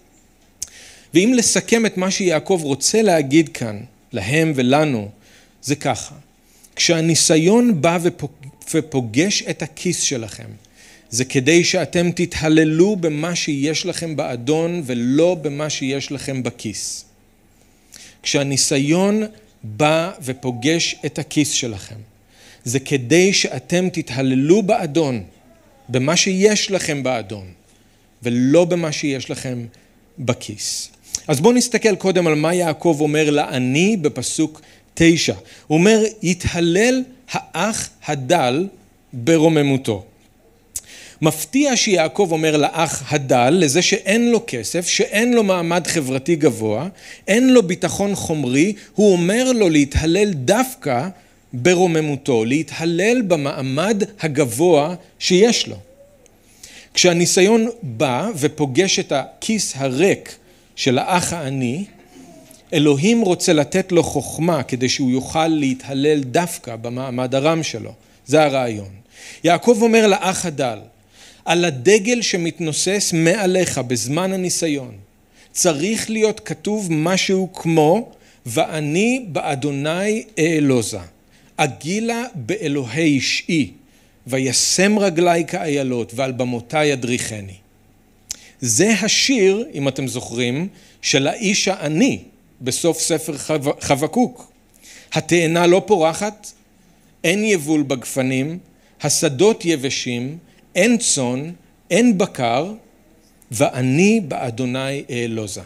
ואם 1.14 1.32
לסכם 1.36 1.86
את 1.86 1.96
מה 1.96 2.10
שיעקב 2.10 2.60
רוצה 2.62 3.02
להגיד 3.02 3.48
כאן, 3.48 3.80
להם 4.12 4.52
ולנו, 4.54 5.08
זה 5.62 5.76
ככה, 5.76 6.14
כשהניסיון 6.76 7.80
בא 7.80 7.98
ופוגש 8.74 9.42
את 9.42 9.62
הכיס 9.62 10.00
שלכם, 10.00 10.48
זה 11.10 11.24
כדי 11.24 11.64
שאתם 11.64 12.10
תתהללו 12.10 12.96
במה 12.96 13.34
שיש 13.34 13.86
לכם 13.86 14.16
באדון 14.16 14.82
ולא 14.86 15.36
במה 15.42 15.70
שיש 15.70 16.12
לכם 16.12 16.42
בכיס. 16.42 17.04
כשהניסיון 18.22 19.22
בא 19.62 20.10
ופוגש 20.22 20.96
את 21.06 21.18
הכיס 21.18 21.50
שלכם, 21.50 21.96
זה 22.64 22.80
כדי 22.80 23.32
שאתם 23.32 23.88
תתהללו 23.88 24.62
באדון 24.62 25.22
במה 25.88 26.16
שיש 26.16 26.70
לכם 26.70 27.02
באדון, 27.02 27.46
ולא 28.22 28.64
במה 28.64 28.92
שיש 28.92 29.30
לכם 29.30 29.66
בכיס. 30.18 30.88
אז 31.28 31.40
בואו 31.40 31.54
נסתכל 31.54 31.96
קודם 31.96 32.26
על 32.26 32.34
מה 32.34 32.54
יעקב 32.54 32.96
אומר 33.00 33.30
לעני 33.30 33.96
בפסוק 33.96 34.60
תשע. 34.94 35.34
הוא 35.66 35.78
אומר, 35.78 36.02
יתהלל 36.22 37.02
האח 37.30 37.90
הדל 38.06 38.68
ברוממותו. 39.12 40.04
מפתיע 41.22 41.76
שיעקב 41.76 42.28
אומר 42.32 42.56
לאח 42.56 43.12
הדל, 43.12 43.50
לזה 43.50 43.82
שאין 43.82 44.30
לו 44.30 44.40
כסף, 44.46 44.86
שאין 44.86 45.34
לו 45.34 45.42
מעמד 45.42 45.86
חברתי 45.86 46.36
גבוה, 46.36 46.88
אין 47.28 47.52
לו 47.52 47.62
ביטחון 47.62 48.14
חומרי, 48.14 48.72
הוא 48.94 49.12
אומר 49.12 49.52
לו 49.52 49.68
להתהלל 49.68 50.32
דווקא 50.32 51.08
ברוממותו, 51.52 52.44
להתהלל 52.44 53.22
במעמד 53.22 54.02
הגבוה 54.20 54.94
שיש 55.18 55.68
לו. 55.68 55.76
כשהניסיון 56.94 57.68
בא 57.82 58.30
ופוגש 58.36 58.98
את 58.98 59.12
הכיס 59.12 59.72
הריק 59.76 60.34
של 60.76 60.98
האח 60.98 61.32
העני, 61.32 61.84
אלוהים 62.72 63.20
רוצה 63.20 63.52
לתת 63.52 63.92
לו 63.92 64.02
חוכמה 64.02 64.62
כדי 64.62 64.88
שהוא 64.88 65.10
יוכל 65.10 65.48
להתהלל 65.48 66.20
דווקא 66.20 66.76
במעמד 66.76 67.34
הרם 67.34 67.62
שלו. 67.62 67.92
זה 68.26 68.42
הרעיון. 68.42 68.90
יעקב 69.44 69.78
אומר 69.82 70.06
לאח 70.06 70.46
הדל, 70.46 70.78
על 71.44 71.64
הדגל 71.64 72.22
שמתנוסס 72.22 73.12
מעליך 73.14 73.78
בזמן 73.78 74.32
הניסיון, 74.32 74.96
צריך 75.52 76.10
להיות 76.10 76.40
כתוב 76.40 76.88
משהו 76.90 77.52
כמו 77.52 78.12
ואני 78.46 79.24
באדוני 79.28 80.24
אעלוזה. 80.38 80.98
אגילה 81.56 82.24
באלוהי 82.34 83.02
אישי, 83.02 83.72
וישם 84.26 84.98
רגלי 84.98 85.44
כאיילות, 85.46 86.12
ועל 86.14 86.32
במותי 86.32 86.84
ידריכני. 86.84 87.54
זה 88.60 88.92
השיר, 89.02 89.64
אם 89.74 89.88
אתם 89.88 90.08
זוכרים, 90.08 90.68
של 91.02 91.26
האיש 91.26 91.68
העני 91.68 92.18
בסוף 92.60 93.00
ספר 93.00 93.36
חבקוק. 93.80 94.52
התאנה 95.12 95.66
לא 95.66 95.82
פורחת, 95.86 96.52
אין 97.24 97.44
יבול 97.44 97.82
בגפנים, 97.82 98.58
השדות 99.02 99.64
יבשים, 99.64 100.38
אין 100.74 100.98
צאן, 100.98 101.50
אין 101.90 102.18
בקר, 102.18 102.72
ואני 103.50 104.20
באדוני 104.28 105.04
אעלוזה. 105.10 105.60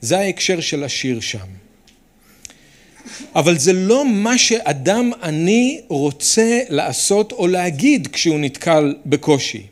זה 0.00 0.18
ההקשר 0.18 0.60
של 0.60 0.84
השיר 0.84 1.20
שם. 1.20 1.46
אבל 3.34 3.58
זה 3.58 3.72
לא 3.72 4.04
מה 4.04 4.38
שאדם 4.38 5.10
עני 5.22 5.80
רוצה 5.88 6.60
לעשות 6.68 7.32
או 7.32 7.46
להגיד 7.46 8.08
כשהוא 8.12 8.38
נתקל 8.38 8.94
בקושי, 9.06 9.66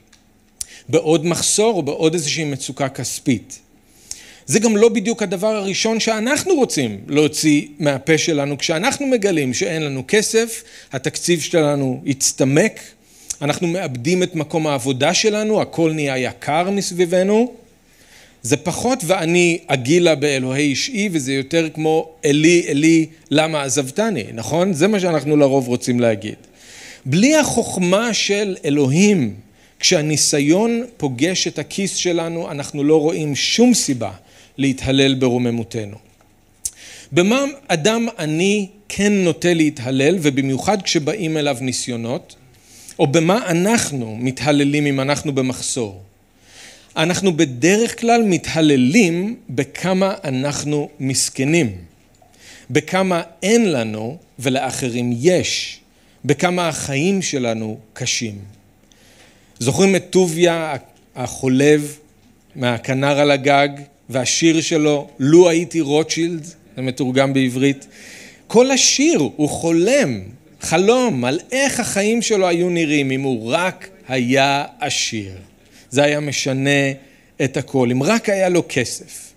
בעוד 0.89 1.27
מחסור 1.27 1.77
או 1.77 1.83
בעוד 1.83 2.15
איזושהי 2.15 2.45
מצוקה 2.45 2.89
כספית. 2.89 3.59
זה 4.47 4.59
גם 4.59 4.77
לא 4.77 4.89
בדיוק 4.89 5.23
הדבר 5.23 5.57
הראשון 5.57 6.01
שאנחנו 6.01 6.55
רוצים 6.55 7.01
להוציא 7.09 7.67
מהפה 7.79 8.19
שלנו 8.19 8.59
כשאנחנו 8.59 9.07
מגלים 9.07 9.55
שאין 9.55 9.83
לנו 9.83 10.05
כסף, 10.09 10.63
התקציב 10.93 11.41
שלנו 11.41 12.03
הצטמק, 12.07 12.81
אנחנו 13.45 13.67
מאבדים 13.67 14.23
את 14.23 14.35
מקום 14.35 14.67
העבודה 14.67 15.15
שלנו, 15.15 15.61
הכל 15.61 15.93
נהיה 15.93 16.19
יקר 16.19 16.71
מסביבנו 16.71 17.53
זה 18.43 18.57
פחות 18.57 18.99
ואני 19.07 19.59
אגילה 19.67 20.15
באלוהי 20.15 20.65
אישי 20.65 21.09
וזה 21.13 21.33
יותר 21.33 21.69
כמו 21.75 22.11
אלי 22.25 22.65
אלי 22.69 23.07
למה 23.31 23.63
עזבתני, 23.63 24.25
נכון? 24.35 24.73
זה 24.73 24.89
מה 24.89 25.01
שאנחנו 25.01 25.37
לרוב 25.37 25.69
רוצים 25.69 26.01
להגיד. 26.01 26.35
בלי 27.05 27.37
החוכמה 27.37 28.15
של 28.15 28.57
אלוהים, 28.65 29.35
כשהניסיון 29.81 30.85
פוגש 30.97 31.47
את 31.47 31.59
הכיס 31.59 31.95
שלנו, 31.95 32.51
אנחנו 32.51 32.85
לא 32.85 33.01
רואים 33.01 33.35
שום 33.35 33.75
סיבה 33.75 34.11
להתהלל 34.59 35.15
ברוממותנו. 35.15 35.97
במה 37.13 37.45
אדם 37.69 38.07
עני 38.19 38.67
כן 38.89 39.13
נוטה 39.13 39.55
להתהלל, 39.55 40.19
ובמיוחד 40.23 40.83
כשבאים 40.83 41.37
אליו 41.37 41.57
ניסיונות, 41.61 42.37
או 42.99 43.07
במה 43.07 43.51
אנחנו 43.51 44.17
מתהללים 44.21 44.87
אם 44.87 45.01
אנחנו 45.01 45.33
במחסור. 45.35 46.03
אנחנו 46.97 47.37
בדרך 47.37 48.01
כלל 48.01 48.23
מתהללים 48.23 49.37
בכמה 49.51 50.15
אנחנו 50.25 50.89
מסכנים, 51.01 51.77
בכמה 52.71 53.23
אין 53.43 53.73
לנו 53.73 54.17
ולאחרים 54.39 55.13
יש, 55.21 55.81
בכמה 56.25 56.69
החיים 56.69 57.23
שלנו 57.23 57.79
קשים. 57.93 58.39
זוכרים 59.59 59.97
את 59.97 60.05
טוביה 60.11 60.77
החולב 61.17 61.99
מהכנר 62.57 63.19
על 63.21 63.31
הגג 63.31 63.69
והשיר 64.09 64.61
שלו, 64.61 65.09
לו 65.19 65.49
הייתי 65.49 65.81
רוטשילד, 65.81 66.45
זה 66.77 66.83
מתורגם 66.83 67.33
בעברית. 67.33 67.87
כל 68.47 68.71
השיר 68.71 69.19
הוא 69.19 69.49
חולם, 69.49 70.21
חלום 70.65 71.25
על 71.25 71.41
איך 71.53 71.81
החיים 71.81 72.23
שלו 72.23 72.49
היו 72.49 72.71
נראים 72.71 73.11
אם 73.11 73.23
הוא 73.23 73.53
רק 73.53 73.89
היה 74.09 74.65
עשיר. 74.81 75.33
זה 75.91 76.03
היה 76.03 76.21
משנה 76.21 76.91
את 77.45 77.57
הכל, 77.57 77.91
אם 77.91 78.03
רק 78.03 78.29
היה 78.29 78.49
לו 78.49 78.63
כסף. 78.69 79.33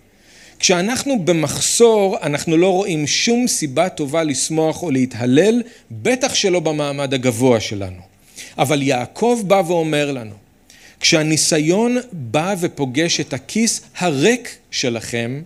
כשאנחנו 0.58 1.24
במחסור, 1.24 2.16
אנחנו 2.22 2.56
לא 2.56 2.72
רואים 2.72 3.06
שום 3.06 3.48
סיבה 3.48 3.88
טובה 3.88 4.22
לשמוח 4.22 4.82
או 4.82 4.90
להתהלל, 4.90 5.62
בטח 5.90 6.34
שלא 6.34 6.60
במעמד 6.60 7.14
הגבוה 7.14 7.60
שלנו. 7.60 8.00
אבל 8.58 8.82
יעקב 8.82 9.42
בא 9.46 9.62
ואומר 9.66 10.12
לנו, 10.12 10.34
כשהניסיון 11.00 11.96
בא 12.12 12.54
ופוגש 12.60 13.20
את 13.20 13.32
הכיס 13.32 13.80
הריק 13.98 14.56
שלכם, 14.70 15.42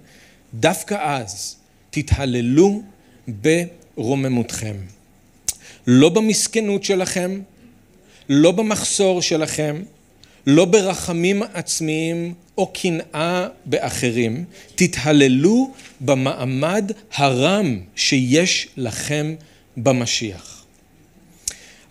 דווקא 0.55 0.97
אז 1.01 1.57
תתהללו 1.91 2.83
ברוממותכם. 3.29 4.77
לא 5.87 6.09
במסכנות 6.09 6.85
שלכם, 6.85 7.41
לא 8.29 8.53
במחסור 8.53 9.23
שלכם, 9.23 9.83
לא 10.47 10.65
ברחמים 10.65 11.43
עצמיים 11.43 12.35
או 12.59 12.67
קנאה 12.67 13.49
באחרים, 13.65 14.45
תתהללו 14.75 15.71
במעמד 16.01 16.93
הרם 17.15 17.81
שיש 17.97 18.69
לכם 18.77 19.35
במשיח. 19.77 20.65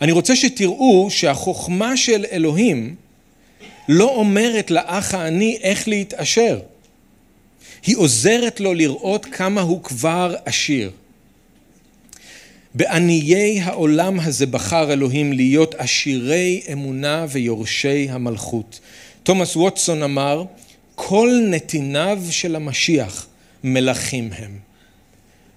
אני 0.02 0.12
רוצה 0.12 0.36
שתראו 0.36 1.08
שהחוכמה 1.10 1.98
של 1.98 2.26
אלוהים 2.32 2.96
לא 3.90 4.10
אומרת 4.16 4.72
לאח 4.72 5.14
העני 5.14 5.58
איך 5.62 5.88
להתעשר. 5.88 6.60
היא 7.86 7.98
עוזרת 7.98 8.60
לו 8.60 8.74
לראות 8.74 9.26
כמה 9.26 9.62
הוא 9.62 9.84
כבר 9.84 10.36
עשיר. 10.46 10.92
בעניי 12.76 13.62
העולם 13.62 14.20
הזה 14.20 14.46
בחר 14.46 14.94
אלוהים 14.94 15.34
להיות 15.34 15.76
עשירי 15.76 16.62
אמונה 16.74 17.26
ויורשי 17.30 18.08
המלכות. 18.10 18.80
תומאס 19.24 19.56
ווטסון 19.56 20.04
אמר, 20.04 20.44
כל 20.96 21.40
נתיניו 21.50 22.24
של 22.30 22.56
המשיח 22.56 23.28
מלכים 23.64 24.30
הם. 24.38 24.58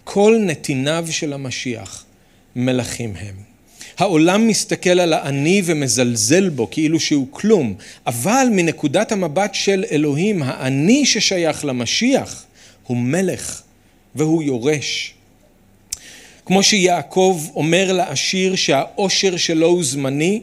כל 0.04 0.38
נתיניו 0.40 1.06
של 1.11 1.33
המשיח 1.33 2.04
מלכים 2.56 3.14
הם. 3.16 3.35
העולם 3.99 4.49
מסתכל 4.49 5.00
על 5.00 5.12
העני 5.12 5.62
ומזלזל 5.64 6.49
בו 6.49 6.71
כאילו 6.71 7.00
שהוא 7.00 7.26
כלום, 7.30 7.75
אבל 8.06 8.47
מנקודת 8.52 9.12
המבט 9.12 9.54
של 9.54 9.85
אלוהים, 9.90 10.42
העני 10.42 11.06
ששייך 11.06 11.64
למשיח 11.64 12.44
הוא 12.87 12.97
מלך 12.97 13.62
והוא 14.14 14.42
יורש. 14.42 15.14
כמו 16.46 16.62
שיעקב 16.62 17.42
אומר 17.54 17.92
לעשיר 17.92 18.56
שהאושר 18.56 19.36
שלו 19.36 19.66
הוא 19.66 19.84
זמני, 19.84 20.40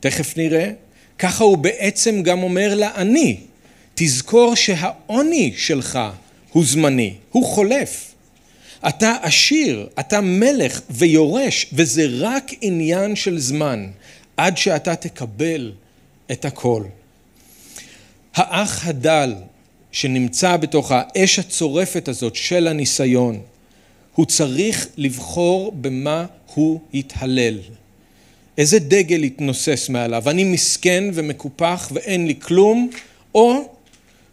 תכף 0.00 0.36
נראה, 0.36 0.70
ככה 1.18 1.44
הוא 1.44 1.58
בעצם 1.58 2.22
גם 2.22 2.42
אומר 2.42 2.74
לעני, 2.74 3.36
תזכור 3.94 4.54
שהעוני 4.54 5.52
שלך 5.56 5.98
הוא 6.52 6.64
זמני, 6.64 7.14
הוא 7.30 7.46
חולף. 7.46 8.14
אתה 8.88 9.16
עשיר, 9.22 9.88
אתה 10.00 10.20
מלך 10.20 10.80
ויורש, 10.90 11.66
וזה 11.72 12.06
רק 12.10 12.50
עניין 12.60 13.16
של 13.16 13.38
זמן, 13.38 13.86
עד 14.36 14.56
שאתה 14.56 14.96
תקבל 14.96 15.72
את 16.32 16.44
הכל. 16.44 16.84
האח 18.34 18.86
הדל 18.86 19.34
שנמצא 19.92 20.56
בתוך 20.56 20.92
האש 20.94 21.38
הצורפת 21.38 22.08
הזאת 22.08 22.36
של 22.36 22.68
הניסיון, 22.68 23.40
הוא 24.14 24.26
צריך 24.26 24.88
לבחור 24.96 25.72
במה 25.80 26.26
הוא 26.54 26.80
יתהלל. 26.92 27.58
איזה 28.58 28.78
דגל 28.78 29.24
יתנוסס 29.24 29.88
מעליו? 29.88 30.30
אני 30.30 30.44
מסכן 30.44 31.04
ומקופח 31.14 31.90
ואין 31.92 32.26
לי 32.26 32.34
כלום, 32.40 32.90
או 33.34 33.68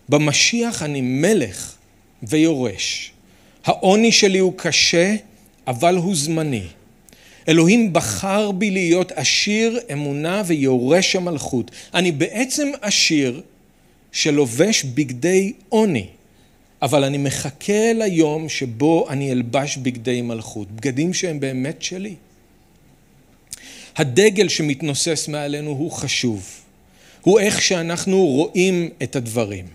במשיח 0.09 0.83
אני 0.83 1.01
מלך 1.01 1.75
ויורש. 2.23 3.11
העוני 3.65 4.11
שלי 4.11 4.39
הוא 4.39 4.53
קשה, 4.55 5.15
אבל 5.67 5.95
הוא 5.95 6.15
זמני. 6.15 6.63
אלוהים 7.49 7.93
בחר 7.93 8.51
בי 8.51 8.71
להיות 8.71 9.11
עשיר 9.11 9.79
אמונה 9.93 10.43
ויורש 10.45 11.15
המלכות. 11.15 11.71
אני 11.93 12.11
בעצם 12.11 12.71
עשיר 12.81 13.41
שלובש 14.11 14.83
בגדי 14.83 15.53
עוני. 15.69 16.07
אבל 16.81 17.03
אני 17.03 17.17
מחכה 17.17 17.93
ליום 17.93 18.49
שבו 18.49 19.09
אני 19.09 19.31
אלבש 19.31 19.77
בגדי 19.77 20.21
מלכות, 20.21 20.71
בגדים 20.71 21.13
שהם 21.13 21.39
באמת 21.39 21.81
שלי. 21.81 22.15
הדגל 23.95 24.47
שמתנוסס 24.47 25.27
מעלינו 25.27 25.71
הוא 25.71 25.91
חשוב, 25.91 26.49
הוא 27.21 27.39
איך 27.39 27.61
שאנחנו 27.61 28.25
רואים 28.25 28.89
את 29.03 29.15
הדברים. 29.15 29.65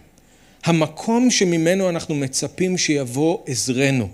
המקום 0.64 1.30
שממנו 1.30 1.88
אנחנו 1.88 2.14
מצפים 2.14 2.78
שיבוא 2.78 3.38
עזרנו, 3.46 4.08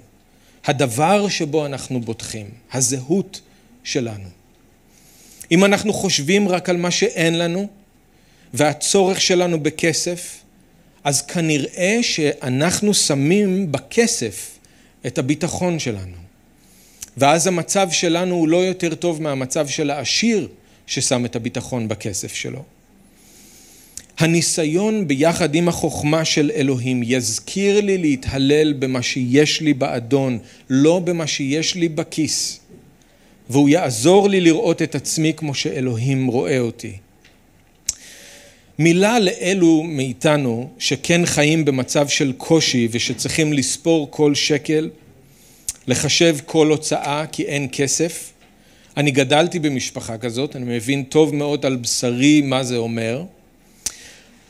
הדבר 0.65 1.29
שבו 1.29 1.67
אנחנו 1.67 2.01
בוטחים, 2.01 2.47
הזהות 2.73 3.41
שלנו. 3.85 4.29
אם 5.51 5.65
אנחנו 5.65 5.93
חושבים 5.93 6.49
רק 6.49 6.69
על 6.69 6.77
מה 6.77 6.91
שאין 6.91 7.39
לנו 7.39 7.69
והצורך 8.55 9.21
שלנו 9.21 9.61
בכסף, 9.61 10.42
אז 11.05 11.23
כנראה 11.23 11.99
שאנחנו 12.03 12.95
שמים 12.95 13.73
בכסף 13.73 14.59
את 15.07 15.19
הביטחון 15.19 15.79
שלנו. 15.79 16.17
ואז 17.17 17.47
המצב 17.47 17.89
שלנו 17.91 18.35
הוא 18.35 18.49
לא 18.49 18.57
יותר 18.57 18.95
טוב 18.95 19.23
מהמצב 19.23 19.69
של 19.69 19.91
העשיר 19.91 20.49
ששם 20.87 21.25
את 21.25 21.37
הביטחון 21.37 21.89
בכסף 21.89 22.35
שלו. 22.35 22.63
הניסיון 24.19 25.09
ביחד 25.09 25.55
עם 25.55 25.69
החוכמה 25.69 26.25
של 26.25 26.51
אלוהים 26.55 27.03
יזכיר 27.05 27.81
לי 27.81 27.99
להתהלל 27.99 28.73
במה 28.73 29.03
שיש 29.03 29.61
לי 29.61 29.75
באדון, 29.75 30.39
לא 30.71 30.99
במה 30.99 31.27
שיש 31.27 31.75
לי 31.75 31.89
בכיס. 31.89 32.61
והוא 33.51 33.69
יעזור 33.69 34.29
לי 34.29 34.41
לראות 34.41 34.83
את 34.83 34.95
עצמי 34.95 35.33
כמו 35.37 35.55
שאלוהים 35.55 36.27
רואה 36.27 36.59
אותי. 36.59 36.93
מילה 38.79 39.19
לאלו 39.19 39.83
מאיתנו 39.83 40.71
שכן 40.79 41.27
חיים 41.27 41.65
במצב 41.65 42.09
של 42.09 42.33
קושי 42.37 42.89
ושצריכים 42.91 43.53
לספור 43.53 44.11
כל 44.11 44.35
שקל, 44.35 44.91
לחשב 45.87 46.37
כל 46.47 46.69
הוצאה 46.69 47.25
כי 47.33 47.43
אין 47.43 47.69
כסף. 47.73 48.33
אני 48.97 49.11
גדלתי 49.11 49.59
במשפחה 49.59 50.19
כזאת, 50.19 50.57
אני 50.57 50.77
מבין 50.77 51.03
טוב 51.03 51.35
מאוד 51.35 51.67
על 51.67 51.77
בשרי 51.77 52.41
מה 52.41 52.65
זה 52.65 52.77
אומר. 52.77 53.25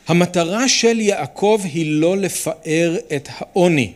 המטרה 0.07 0.69
של 0.69 0.99
יעקב 0.99 1.61
היא 1.63 1.85
לא 1.85 2.17
לפאר 2.17 2.97
את 3.15 3.29
העוני. 3.31 3.91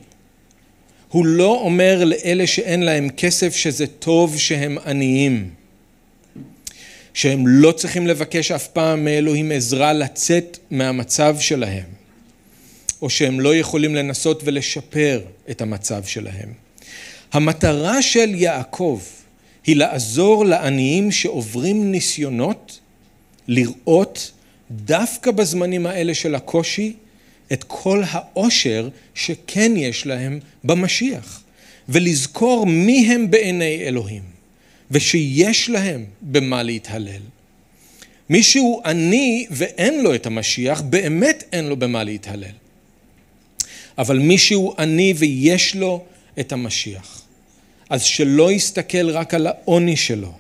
הוא 1.09 1.25
לא 1.25 1.61
אומר 1.61 2.03
לאלה 2.03 2.47
שאין 2.47 2.83
להם 2.83 3.09
כסף 3.09 3.55
שזה 3.55 3.87
טוב 3.87 4.37
שהם 4.37 4.77
עניים. 4.85 5.49
שהם 7.17 7.47
לא 7.47 7.71
צריכים 7.71 8.07
לבקש 8.07 8.51
אף 8.51 8.67
פעם 8.67 9.05
מאלוהים 9.05 9.51
עזרה 9.51 9.93
לצאת 9.93 10.57
מהמצב 10.71 11.35
שלהם, 11.39 11.83
או 13.01 13.09
שהם 13.09 13.39
לא 13.39 13.55
יכולים 13.55 13.95
לנסות 13.95 14.41
ולשפר 14.45 15.21
את 15.49 15.61
המצב 15.61 16.03
שלהם. 16.03 16.53
המטרה 17.33 18.01
של 18.01 18.35
יעקב 18.35 19.01
היא 19.65 19.75
לעזור 19.75 20.45
לעניים 20.45 21.11
שעוברים 21.11 21.91
ניסיונות 21.91 22.79
לראות 23.47 24.31
דווקא 24.71 25.31
בזמנים 25.31 25.85
האלה 25.85 26.13
של 26.13 26.35
הקושי 26.35 26.93
את 27.53 27.63
כל 27.63 28.03
העושר 28.09 28.89
שכן 29.15 29.71
יש 29.75 30.05
להם 30.05 30.39
במשיח, 30.63 31.43
ולזכור 31.89 32.65
מי 32.65 33.13
הם 33.13 33.31
בעיני 33.31 33.83
אלוהים. 33.87 34.36
ושיש 34.91 35.69
להם 35.69 36.05
במה 36.21 36.63
להתהלל. 36.63 37.21
מי 38.29 38.43
שהוא 38.43 38.81
עני 38.85 39.47
ואין 39.51 40.03
לו 40.03 40.15
את 40.15 40.25
המשיח, 40.25 40.81
באמת 40.81 41.43
אין 41.53 41.65
לו 41.65 41.77
במה 41.77 42.03
להתהלל. 42.03 42.55
אבל 43.97 44.19
מי 44.19 44.37
שהוא 44.37 44.73
עני 44.79 45.13
ויש 45.17 45.75
לו 45.75 46.05
את 46.39 46.51
המשיח, 46.51 47.21
אז 47.89 48.03
שלא 48.03 48.51
יסתכל 48.51 49.09
רק 49.09 49.33
על 49.33 49.47
העוני 49.47 49.95
שלו, 49.95 50.31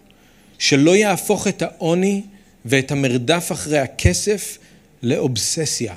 שלא 0.59 0.95
יהפוך 0.95 1.47
את 1.47 1.61
העוני 1.61 2.21
ואת 2.65 2.91
המרדף 2.91 3.51
אחרי 3.51 3.79
הכסף 3.79 4.57
לאובססיה, 5.03 5.95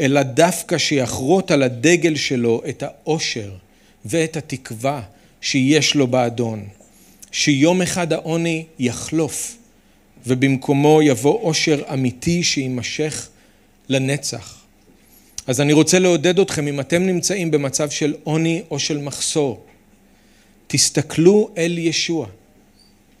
אלא 0.00 0.22
דווקא 0.22 0.78
שיחרוט 0.78 1.50
על 1.50 1.62
הדגל 1.62 2.16
שלו 2.16 2.62
את 2.68 2.82
האושר 2.82 3.52
ואת 4.04 4.36
התקווה 4.36 5.02
שיש 5.40 5.94
לו 5.94 6.06
באדון. 6.06 6.68
שיום 7.32 7.82
אחד 7.82 8.12
העוני 8.12 8.64
יחלוף 8.78 9.56
ובמקומו 10.26 11.02
יבוא 11.02 11.38
עושר 11.42 11.82
אמיתי 11.92 12.42
שיימשך 12.42 13.28
לנצח. 13.88 14.58
אז 15.46 15.60
אני 15.60 15.72
רוצה 15.72 15.98
לעודד 15.98 16.38
אתכם, 16.38 16.68
אם 16.68 16.80
אתם 16.80 17.02
נמצאים 17.02 17.50
במצב 17.50 17.90
של 17.90 18.14
עוני 18.24 18.62
או 18.70 18.78
של 18.78 18.98
מחסור, 18.98 19.64
תסתכלו 20.66 21.50
אל 21.56 21.78
ישוע, 21.78 22.26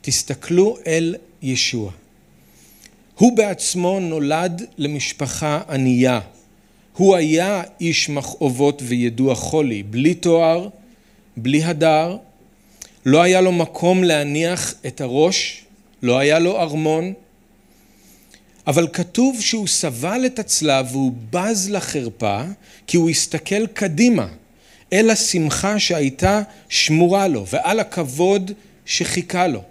תסתכלו 0.00 0.78
אל 0.86 1.14
ישוע. 1.42 1.92
הוא 3.14 3.36
בעצמו 3.36 4.00
נולד 4.00 4.62
למשפחה 4.78 5.60
ענייה. 5.68 6.20
הוא 6.96 7.16
היה 7.16 7.62
איש 7.80 8.08
מכאובות 8.08 8.82
וידוע 8.84 9.34
חולי, 9.34 9.82
בלי 9.82 10.14
תואר, 10.14 10.68
בלי 11.36 11.64
הדר, 11.64 12.16
לא 13.06 13.22
היה 13.22 13.40
לו 13.40 13.52
מקום 13.52 14.04
להניח 14.04 14.74
את 14.86 15.00
הראש, 15.00 15.64
לא 16.02 16.18
היה 16.18 16.38
לו 16.38 16.60
ארמון, 16.60 17.12
אבל 18.66 18.88
כתוב 18.92 19.40
שהוא 19.40 19.66
סבל 19.66 20.22
את 20.26 20.38
הצלב 20.38 20.86
והוא 20.92 21.12
בז 21.30 21.70
לחרפה 21.70 22.42
כי 22.86 22.96
הוא 22.96 23.10
הסתכל 23.10 23.66
קדימה 23.66 24.28
אל 24.92 25.10
השמחה 25.10 25.78
שהייתה 25.78 26.42
שמורה 26.68 27.28
לו 27.28 27.46
ועל 27.46 27.80
הכבוד 27.80 28.52
שחיכה 28.86 29.46
לו. 29.46 29.62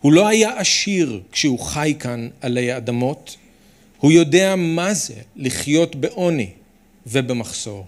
הוא 0.00 0.12
לא 0.12 0.28
היה 0.28 0.58
עשיר 0.58 1.20
כשהוא 1.32 1.58
חי 1.58 1.94
כאן 1.98 2.28
עלי 2.40 2.76
אדמות, 2.76 3.36
הוא 3.98 4.12
יודע 4.12 4.56
מה 4.56 4.94
זה 4.94 5.14
לחיות 5.36 5.96
בעוני 5.96 6.50
ובמחסור. 7.06 7.86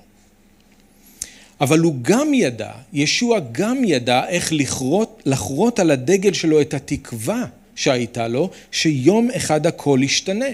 אבל 1.60 1.78
הוא 1.78 1.94
גם 2.02 2.34
ידע, 2.34 2.70
ישוע 2.92 3.38
גם 3.52 3.84
ידע 3.84 4.28
איך 4.28 4.52
לחרות, 4.52 5.22
לחרות 5.26 5.78
על 5.78 5.90
הדגל 5.90 6.32
שלו 6.32 6.60
את 6.60 6.74
התקווה 6.74 7.44
שהייתה 7.74 8.28
לו, 8.28 8.50
שיום 8.72 9.28
אחד 9.36 9.66
הכל 9.66 10.00
ישתנה. 10.02 10.46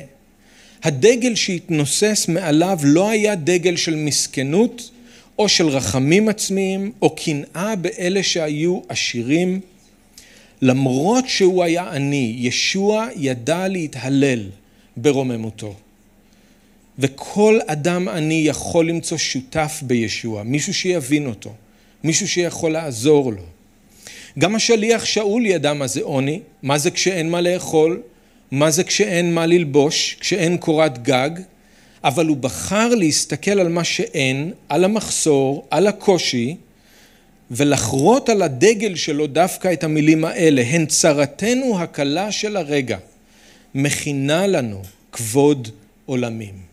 הדגל 0.82 1.34
שהתנוסס 1.34 2.26
מעליו 2.28 2.78
לא 2.84 3.10
היה 3.10 3.34
דגל 3.34 3.76
של 3.76 3.96
מסכנות, 3.96 4.90
או 5.38 5.48
של 5.48 5.68
רחמים 5.68 6.28
עצמיים, 6.28 6.92
או 7.02 7.14
קנאה 7.16 7.76
באלה 7.76 8.22
שהיו 8.22 8.80
עשירים. 8.88 9.60
למרות 10.62 11.28
שהוא 11.28 11.64
היה 11.64 11.90
עני, 11.90 12.36
ישוע 12.38 13.06
ידע 13.16 13.68
להתהלל 13.68 14.48
ברוממותו. 14.96 15.74
וכל 16.98 17.58
אדם 17.66 18.08
עני 18.08 18.42
יכול 18.46 18.88
למצוא 18.88 19.18
שותף 19.18 19.80
בישוע, 19.82 20.42
מישהו 20.42 20.74
שיבין 20.74 21.26
אותו, 21.26 21.54
מישהו 22.04 22.28
שיכול 22.28 22.72
לעזור 22.72 23.32
לו. 23.32 23.42
גם 24.38 24.54
השליח 24.54 25.04
שאול 25.04 25.46
ידע 25.46 25.72
מה 25.72 25.86
זה 25.86 26.02
עוני, 26.02 26.40
מה 26.62 26.78
זה 26.78 26.90
כשאין 26.90 27.30
מה 27.30 27.40
לאכול, 27.40 28.02
מה 28.50 28.70
זה 28.70 28.84
כשאין 28.84 29.34
מה 29.34 29.46
ללבוש, 29.46 30.16
כשאין 30.20 30.56
קורת 30.56 31.02
גג, 31.02 31.30
אבל 32.04 32.26
הוא 32.26 32.36
בחר 32.36 32.88
להסתכל 32.88 33.60
על 33.60 33.68
מה 33.68 33.84
שאין, 33.84 34.52
על 34.68 34.84
המחסור, 34.84 35.66
על 35.70 35.86
הקושי, 35.86 36.56
ולחרות 37.50 38.28
על 38.28 38.42
הדגל 38.42 38.94
שלו 38.94 39.26
דווקא 39.26 39.72
את 39.72 39.84
המילים 39.84 40.24
האלה, 40.24 40.62
הן 40.62 40.86
צרתנו 40.86 41.80
הקלה 41.80 42.32
של 42.32 42.56
הרגע, 42.56 42.98
מכינה 43.74 44.46
לנו 44.46 44.82
כבוד 45.12 45.68
עולמים. 46.06 46.71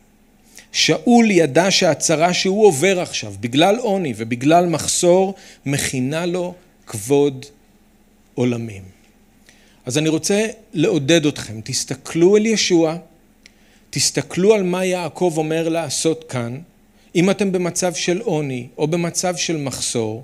שאול 0.72 1.32
ידע 1.32 1.72
שהצרה 1.72 2.34
שהוא 2.34 2.66
עובר 2.66 3.00
עכשיו, 3.00 3.34
בגלל 3.40 3.76
עוני 3.76 4.14
ובגלל 4.18 4.66
מחסור, 4.66 5.34
מכינה 5.66 6.26
לו 6.26 6.54
כבוד 6.88 7.46
עולמים. 8.36 8.84
אז 9.86 9.98
אני 9.98 10.10
רוצה 10.10 10.48
לעודד 10.74 11.26
אתכם, 11.26 11.62
תסתכלו 11.64 12.38
אל 12.38 12.46
ישוע, 12.46 12.98
תסתכלו 13.90 14.54
על 14.54 14.64
מה 14.64 14.86
יעקב 14.86 15.34
אומר 15.38 15.70
לעשות 15.70 16.26
כאן, 16.30 16.60
אם 17.16 17.30
אתם 17.30 17.52
במצב 17.52 17.94
של 17.94 18.22
עוני 18.22 18.68
או 18.78 18.88
במצב 18.88 19.36
של 19.36 19.58
מחסור, 19.58 20.24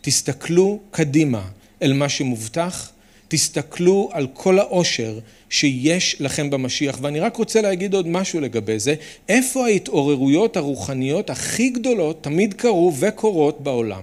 תסתכלו 0.00 0.80
קדימה 0.90 1.48
אל 1.82 1.92
מה 1.92 2.08
שמובטח, 2.08 2.91
תסתכלו 3.32 4.08
על 4.12 4.26
כל 4.32 4.58
העושר 4.58 5.18
שיש 5.50 6.16
לכם 6.20 6.50
במשיח. 6.50 6.98
ואני 7.00 7.20
רק 7.20 7.36
רוצה 7.36 7.60
להגיד 7.60 7.94
עוד 7.94 8.08
משהו 8.08 8.40
לגבי 8.40 8.78
זה, 8.78 8.94
איפה 9.28 9.66
ההתעוררויות 9.66 10.56
הרוחניות 10.56 11.30
הכי 11.30 11.70
גדולות 11.70 12.22
תמיד 12.22 12.54
קרו 12.54 12.92
וקורות 12.98 13.60
בעולם? 13.60 14.02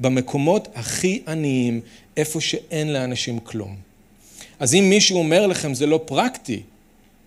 במקומות 0.00 0.68
הכי 0.74 1.22
עניים, 1.28 1.80
איפה 2.16 2.40
שאין 2.40 2.92
לאנשים 2.92 3.38
כלום. 3.38 3.76
אז 4.60 4.74
אם 4.74 4.86
מישהו 4.90 5.18
אומר 5.18 5.46
לכם 5.46 5.74
זה 5.74 5.86
לא 5.86 6.00
פרקטי, 6.04 6.60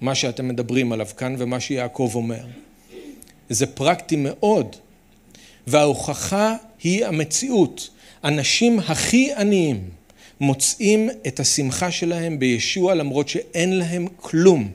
מה 0.01 0.15
שאתם 0.15 0.47
מדברים 0.47 0.91
עליו 0.91 1.07
כאן 1.17 1.35
ומה 1.37 1.59
שיעקב 1.59 2.11
אומר, 2.15 2.43
זה 3.49 3.65
פרקטי 3.65 4.15
מאוד, 4.15 4.75
וההוכחה 5.67 6.55
היא 6.83 7.05
המציאות. 7.05 7.89
אנשים 8.23 8.79
הכי 8.79 9.33
עניים 9.33 9.98
מוצאים 10.39 11.09
את 11.27 11.39
השמחה 11.39 11.91
שלהם 11.91 12.39
בישוע 12.39 12.95
למרות 12.95 13.29
שאין 13.29 13.77
להם 13.77 14.07
כלום. 14.17 14.71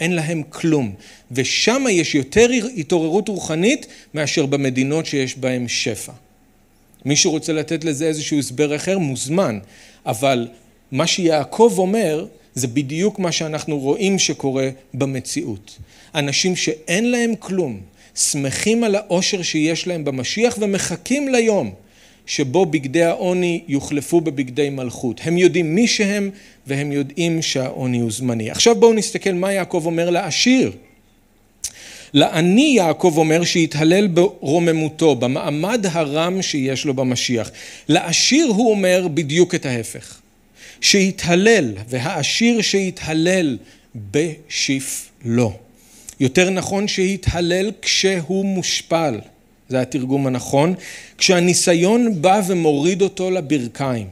אין 0.00 0.12
להם 0.12 0.42
כלום. 0.48 0.94
ושם 1.32 1.84
יש 1.90 2.14
יותר 2.14 2.48
התעוררות 2.76 3.28
רוחנית 3.28 3.86
מאשר 4.14 4.46
במדינות 4.46 5.06
שיש 5.06 5.38
בהן 5.38 5.68
שפע. 5.68 6.12
מישהו 7.04 7.30
רוצה 7.30 7.52
לתת 7.52 7.84
לזה 7.84 8.06
איזשהו 8.06 8.38
הסבר 8.38 8.76
אחר? 8.76 8.98
מוזמן. 8.98 9.58
אבל 10.06 10.48
מה 10.92 11.06
שיעקב 11.06 11.74
אומר 11.78 12.26
זה 12.54 12.66
בדיוק 12.66 13.18
מה 13.18 13.32
שאנחנו 13.32 13.78
רואים 13.78 14.18
שקורה 14.18 14.68
במציאות. 14.94 15.78
אנשים 16.14 16.56
שאין 16.56 17.10
להם 17.10 17.34
כלום, 17.38 17.80
שמחים 18.14 18.84
על 18.84 18.94
העושר 18.94 19.42
שיש 19.42 19.86
להם 19.86 20.04
במשיח 20.04 20.58
ומחכים 20.60 21.28
ליום 21.28 21.74
שבו 22.26 22.66
בגדי 22.66 23.02
העוני 23.02 23.62
יוחלפו 23.68 24.20
בבגדי 24.20 24.70
מלכות. 24.70 25.20
הם 25.24 25.38
יודעים 25.38 25.74
מי 25.74 25.86
שהם 25.86 26.30
והם 26.66 26.92
יודעים 26.92 27.42
שהעוני 27.42 28.00
הוא 28.00 28.10
זמני. 28.10 28.50
עכשיו 28.50 28.74
בואו 28.74 28.92
נסתכל 28.92 29.32
מה 29.32 29.52
יעקב 29.52 29.82
אומר 29.86 30.10
לעשיר. 30.10 30.72
לעני 32.12 32.72
יעקב 32.76 33.14
אומר 33.16 33.44
שיתהלל 33.44 34.06
ברוממותו, 34.06 35.14
במעמד 35.14 35.86
הרם 35.90 36.42
שיש 36.42 36.84
לו 36.84 36.94
במשיח. 36.94 37.50
לעשיר 37.88 38.46
הוא 38.46 38.70
אומר 38.70 39.08
בדיוק 39.14 39.54
את 39.54 39.66
ההפך. 39.66 40.20
שיתהלל, 40.80 41.72
והעשיר 41.88 42.62
שיתהלל 42.62 43.58
בשפלו. 44.10 45.52
יותר 46.20 46.50
נכון 46.50 46.88
שיתהלל 46.88 47.70
כשהוא 47.82 48.44
מושפל, 48.44 49.18
זה 49.68 49.80
התרגום 49.80 50.26
הנכון, 50.26 50.74
כשהניסיון 51.18 52.22
בא 52.22 52.40
ומוריד 52.46 53.02
אותו 53.02 53.30
לברכיים, 53.30 54.08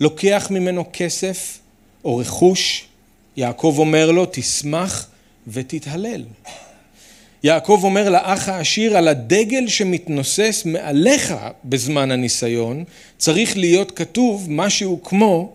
לוקח 0.00 0.48
ממנו 0.50 0.84
כסף 0.92 1.58
או 2.04 2.16
רכוש, 2.16 2.84
יעקב 3.36 3.74
אומר 3.78 4.10
לו 4.10 4.26
תשמח 4.32 5.08
ותתהלל. 5.48 6.24
יעקב 7.44 7.80
אומר 7.82 8.10
לאח 8.10 8.48
העשיר 8.48 8.96
על 8.96 9.08
הדגל 9.08 9.68
שמתנוסס 9.68 10.62
מעליך 10.64 11.34
בזמן 11.64 12.10
הניסיון 12.10 12.84
צריך 13.18 13.56
להיות 13.56 13.90
כתוב 13.90 14.46
משהו 14.50 15.02
כמו 15.02 15.52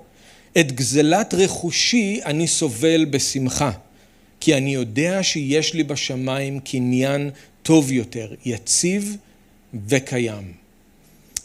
את 0.60 0.72
גזלת 0.72 1.34
רכושי 1.34 2.20
אני 2.26 2.48
סובל 2.48 3.06
בשמחה 3.06 3.72
כי 4.40 4.58
אני 4.58 4.74
יודע 4.74 5.24
שיש 5.24 5.74
לי 5.74 5.84
בשמיים 5.84 6.60
קניין 6.60 7.30
טוב 7.64 7.92
יותר, 7.92 8.34
יציב 8.46 9.18
וקיים. 9.88 10.54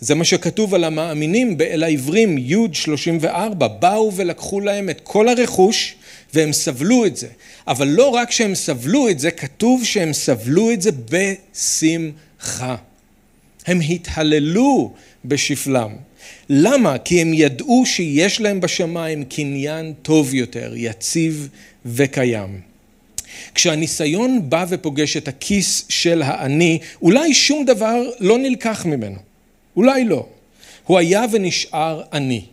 זה 0.01 0.15
מה 0.15 0.25
שכתוב 0.25 0.75
על 0.75 0.85
המאמינים 0.85 1.59
באל 1.59 1.83
העברים, 1.83 2.39
י' 2.39 2.57
34, 2.73 3.69
באו 3.69 4.13
ולקחו 4.17 4.61
להם 4.61 4.91
את 4.91 5.01
כל 5.05 5.29
הרכוש 5.29 5.95
והם 6.35 6.53
סבלו 6.53 7.07
את 7.07 7.17
זה. 7.17 7.29
אבל 7.67 7.89
לא 7.89 8.09
רק 8.09 8.31
שהם 8.31 8.55
סבלו 8.55 9.09
את 9.09 9.19
זה, 9.19 9.31
כתוב 9.31 9.85
שהם 9.85 10.13
סבלו 10.13 10.73
את 10.73 10.83
זה 10.83 10.91
בשמחה. 11.11 12.77
הם 13.67 13.81
התהללו 13.89 14.93
בשפלם. 15.25 15.93
למה? 16.49 16.99
כי 16.99 17.21
הם 17.21 17.35
ידעו 17.35 17.87
שיש 17.87 18.41
להם 18.41 18.61
בשמיים 18.61 19.25
קניין 19.25 19.93
טוב 20.03 20.35
יותר, 20.35 20.73
יציב 20.77 21.49
וקיים. 21.87 22.72
כשהניסיון 23.55 24.51
בא 24.51 24.65
ופוגש 24.69 25.17
את 25.17 25.29
הכיס 25.29 25.85
של 25.89 26.23
העני, 26.23 26.79
אולי 27.03 27.35
שום 27.35 27.65
דבר 27.65 28.03
לא 28.21 28.39
נלקח 28.39 28.87
ממנו. 28.87 29.19
אולי 29.77 30.05
לא. 30.05 30.27
הוא 30.87 30.99
היה 30.99 31.25
ונשאר 31.33 32.03
עני. 32.13 32.45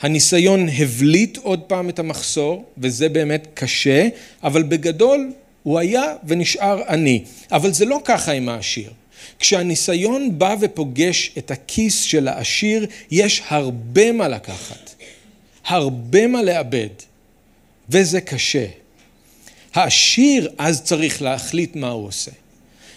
הניסיון 0.00 0.68
הבליט 0.68 1.38
עוד 1.38 1.60
פעם 1.60 1.88
את 1.88 1.98
המחסור, 1.98 2.64
וזה 2.78 3.08
באמת 3.08 3.46
קשה, 3.54 4.08
אבל 4.42 4.62
בגדול 4.62 5.32
הוא 5.62 5.78
היה 5.78 6.14
ונשאר 6.24 6.82
עני. 6.88 7.24
אבל 7.52 7.72
זה 7.72 7.84
לא 7.84 8.00
ככה 8.04 8.32
עם 8.32 8.48
העשיר. 8.48 8.90
כשהניסיון 9.38 10.38
בא 10.38 10.56
ופוגש 10.60 11.32
את 11.38 11.50
הכיס 11.50 12.02
של 12.02 12.28
העשיר, 12.28 12.86
יש 13.10 13.42
הרבה 13.48 14.12
מה 14.12 14.28
לקחת, 14.28 14.94
הרבה 15.66 16.26
מה 16.26 16.42
לאבד, 16.42 16.88
וזה 17.88 18.20
קשה. 18.20 18.66
העשיר 19.74 20.50
אז 20.58 20.82
צריך 20.82 21.22
להחליט 21.22 21.76
מה 21.76 21.88
הוא 21.88 22.06
עושה. 22.06 22.30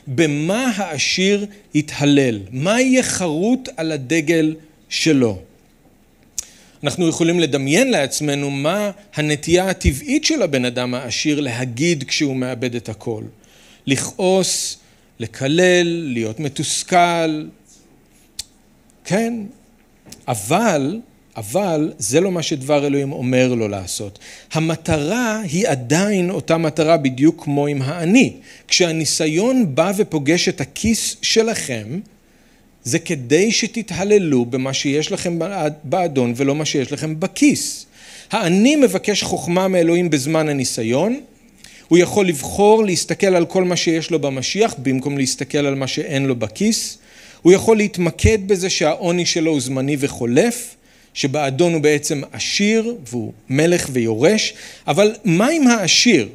במה 0.08 0.72
העשיר 0.76 1.46
יתהלל? 1.74 2.40
מה 2.52 2.82
יהיה 2.82 3.04
חרוט 3.04 3.70
על 3.78 3.92
הדגל 3.92 4.56
שלו? 4.90 5.40
אנחנו 6.84 7.08
יכולים 7.08 7.40
לדמיין 7.40 7.92
לעצמנו 7.92 8.52
מה 8.52 8.92
הנטייה 9.16 9.70
הטבעית 9.70 10.24
של 10.24 10.42
הבן 10.42 10.66
אדם 10.66 10.94
העשיר 10.94 11.40
להגיד 11.40 12.04
כשהוא 12.04 12.36
מאבד 12.36 12.76
את 12.76 12.90
הכל. 12.90 13.24
לכעוס, 13.88 14.78
לקלל, 15.20 15.88
להיות 16.14 16.40
מתוסכל. 16.40 17.46
כן, 19.06 19.34
אבל, 20.28 21.00
אבל 21.38 21.94
זה 21.98 22.22
לא 22.22 22.32
מה 22.32 22.44
שדבר 22.44 22.88
אלוהים 22.88 23.12
אומר 23.12 23.54
לו 23.54 23.68
לעשות. 23.68 24.20
המטרה 24.54 25.42
היא 25.42 25.68
עדיין 25.68 26.30
אותה 26.30 26.58
מטרה 26.58 26.98
בדיוק 26.98 27.44
כמו 27.44 27.68
עם 27.68 27.82
האני. 27.82 28.34
כשהניסיון 28.68 29.76
בא 29.76 29.92
ופוגש 29.98 30.50
את 30.50 30.62
הכיס 30.62 31.16
שלכם, 31.22 32.00
זה 32.84 33.00
כדי 33.00 33.52
שתתהללו 33.52 34.46
במה 34.46 34.74
שיש 34.74 35.12
לכם 35.12 35.40
באדון 35.84 36.34
ולא 36.36 36.56
מה 36.56 36.66
שיש 36.66 36.92
לכם 36.92 37.20
בכיס. 37.20 37.86
האני 38.32 38.76
מבקש 38.76 39.24
חוכמה 39.24 39.68
מאלוהים 39.68 40.10
בזמן 40.10 40.50
הניסיון, 40.50 41.20
הוא 41.88 41.98
יכול 41.98 42.28
לבחור 42.28 42.84
להסתכל 42.84 43.28
על 43.36 43.46
כל 43.46 43.64
מה 43.64 43.76
שיש 43.76 44.12
לו 44.12 44.20
במשיח 44.20 44.76
במקום 44.78 45.18
להסתכל 45.18 45.58
על 45.58 45.76
מה 45.76 45.88
שאין 45.88 46.26
לו 46.26 46.36
בכיס, 46.36 46.98
הוא 47.42 47.54
יכול 47.54 47.78
להתמקד 47.78 48.48
בזה 48.48 48.70
שהעוני 48.70 49.26
שלו 49.26 49.52
הוא 49.52 49.62
זמני 49.62 49.98
וחולף, 50.00 50.76
שבאדון 51.14 51.74
הוא 51.74 51.82
בעצם 51.82 52.22
עשיר 52.32 52.96
והוא 53.10 53.34
מלך 53.50 53.90
ויורש, 53.92 54.54
אבל 54.88 55.16
מה 55.24 55.48
עם 55.48 55.68
העשיר? 55.68 56.30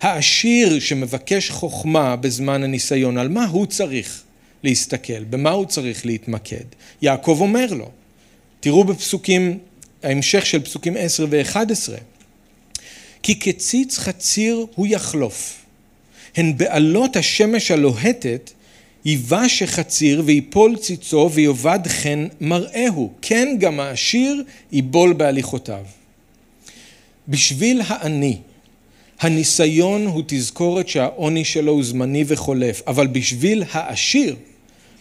העשיר 0.00 0.80
שמבקש 0.80 1.50
חוכמה 1.50 2.16
בזמן 2.16 2.62
הניסיון, 2.62 3.18
על 3.18 3.28
מה 3.28 3.46
הוא 3.46 3.66
צריך? 3.66 4.22
להסתכל, 4.62 5.24
במה 5.24 5.50
הוא 5.50 5.66
צריך 5.66 6.06
להתמקד. 6.06 6.64
יעקב 7.02 7.38
אומר 7.40 7.66
לו, 7.74 7.90
תראו 8.60 8.84
בפסוקים, 8.84 9.58
ההמשך 10.02 10.46
של 10.46 10.62
פסוקים 10.62 10.96
10 10.98 11.26
ו-11, 11.30 11.92
כי 13.22 13.38
כציץ 13.38 13.98
חציר 13.98 14.66
הוא 14.74 14.86
יחלוף, 14.86 15.64
הן 16.36 16.56
בעלות 16.56 17.16
השמש 17.16 17.70
הלוהטת 17.70 18.50
ייבש 19.04 19.62
החציר 19.62 20.22
ויפול 20.24 20.76
ציצו 20.76 21.30
ויאבד 21.32 21.80
חן 21.86 22.26
מראהו, 22.40 23.12
כן 23.22 23.56
גם 23.58 23.80
העשיר 23.80 24.42
ייבול 24.72 25.12
בהליכותיו. 25.12 25.84
בשביל 27.28 27.82
העני, 27.86 28.36
הניסיון 29.20 30.06
הוא 30.06 30.22
תזכורת 30.26 30.88
שהעוני 30.88 31.44
שלו 31.44 31.72
הוא 31.72 31.84
זמני 31.84 32.24
וחולף, 32.26 32.82
אבל 32.86 33.06
בשביל 33.06 33.64
העשיר, 33.72 34.36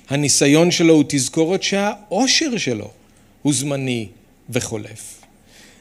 הניסיון 0.09 0.71
שלו 0.71 0.93
הוא 0.93 1.03
תזכורת 1.07 1.63
שהאושר 1.63 2.57
שלו 2.57 2.89
הוא 3.41 3.53
זמני 3.53 4.07
וחולף. 4.49 5.21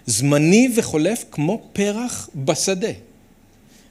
זמני 0.06 0.68
וחולף 0.76 1.24
כמו 1.30 1.62
פרח 1.72 2.28
בשדה. 2.34 2.92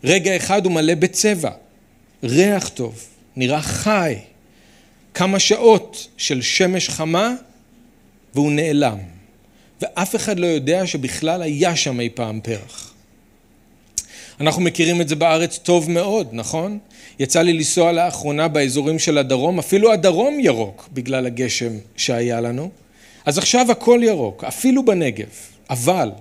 רגע 0.04 0.36
אחד 0.36 0.66
הוא 0.66 0.74
מלא 0.74 0.96
בצבע, 0.96 1.52
ריח 2.24 2.70
טוב, 2.70 3.04
נראה 3.40 3.62
חי, 3.62 4.16
כמה 5.14 5.40
שעות 5.40 6.08
של 6.18 6.42
שמש 6.42 6.90
חמה 6.90 7.34
והוא 8.34 8.52
נעלם. 8.52 8.98
ואף 9.82 10.16
אחד 10.16 10.40
לא 10.40 10.46
יודע 10.46 10.88
שבכלל 10.88 11.42
היה 11.42 11.76
שם 11.76 12.00
אי 12.00 12.10
פעם 12.10 12.40
פרח. 12.44 12.94
אנחנו 14.42 14.62
מכירים 14.62 15.02
את 15.02 15.10
זה 15.10 15.16
בארץ 15.16 15.58
טוב 15.58 15.92
מאוד, 15.92 16.28
נכון? 16.32 16.80
יצא 17.20 17.42
לי 17.42 17.54
לנסוע 17.54 17.92
לאחרונה 17.92 18.48
באזורים 18.48 19.00
של 19.00 19.18
הדרום, 19.18 19.60
אפילו 19.60 19.92
הדרום 19.92 20.40
ירוק 20.40 20.90
בגלל 20.94 21.26
הגשם 21.26 21.74
שהיה 21.96 22.42
לנו. 22.42 22.70
אז 23.26 23.38
עכשיו 23.38 23.72
הכל 23.72 24.00
ירוק, 24.04 24.44
אפילו 24.44 24.86
בנגב. 24.86 25.30
אבל 25.70 26.12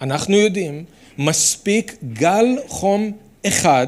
אנחנו 0.00 0.36
יודעים, 0.36 0.84
מספיק 1.18 1.96
גל 2.12 2.46
חום 2.68 3.12
אחד 3.46 3.86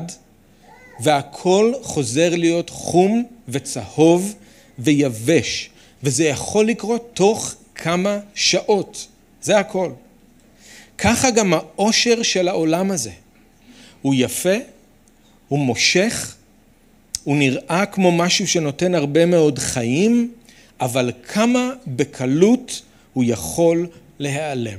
והכל 1.01 1.73
חוזר 1.83 2.37
להיות 2.37 2.71
חום 2.71 3.25
וצהוב 3.49 4.35
ויבש, 4.79 5.71
וזה 6.03 6.25
יכול 6.25 6.67
לקרות 6.67 7.11
תוך 7.15 7.55
כמה 7.75 8.19
שעות. 8.35 9.07
זה 9.43 9.59
הכל. 9.59 9.91
ככה 10.99 11.31
גם 11.31 11.55
העושר 11.55 12.23
של 12.23 12.49
העולם 12.49 12.91
הזה. 12.91 13.11
הוא 14.03 14.15
יפה, 14.17 14.57
הוא 15.49 15.59
מושך, 15.59 16.35
הוא 17.25 17.37
נראה 17.37 17.87
כמו 17.87 18.13
משהו 18.13 18.47
שנותן 18.47 18.95
הרבה 18.95 19.27
מאוד 19.27 19.59
חיים, 19.59 20.33
אבל 20.81 21.13
כמה 21.29 21.71
בקלות 21.87 22.83
הוא 23.13 23.25
יכול 23.27 23.87
להיעלם. 24.19 24.79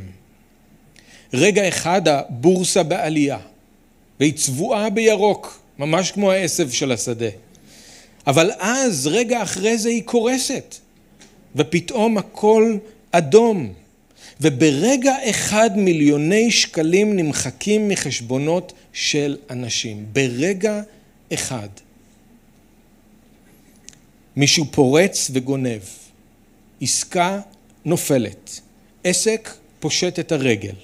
רגע 1.33 1.67
אחד 1.67 2.07
הבורסה 2.07 2.83
בעלייה, 2.83 3.37
והיא 4.19 4.33
צבועה 4.33 4.89
בירוק, 4.89 5.58
ממש 5.79 6.11
כמו 6.11 6.31
העשב 6.31 6.69
של 6.69 6.91
השדה. 6.91 7.29
אבל 8.27 8.51
אז, 8.59 9.07
רגע 9.07 9.43
אחרי 9.43 9.77
זה 9.77 9.89
היא 9.89 10.03
קורסת, 10.03 10.75
ופתאום 11.55 12.17
הכל 12.17 12.77
אדום. 13.11 13.73
וברגע 14.41 15.15
אחד 15.29 15.69
מיליוני 15.77 16.51
שקלים 16.51 17.15
נמחקים 17.15 17.89
מחשבונות 17.89 18.73
של 18.93 19.37
אנשים. 19.49 20.05
ברגע 20.13 20.81
אחד. 21.33 21.69
מישהו 24.35 24.65
פורץ 24.71 25.31
וגונב, 25.33 25.81
עסקה 26.81 27.41
נופלת, 27.85 28.59
עסק 29.03 29.53
פושט 29.79 30.19
את 30.19 30.31
הרגל. 30.31 30.75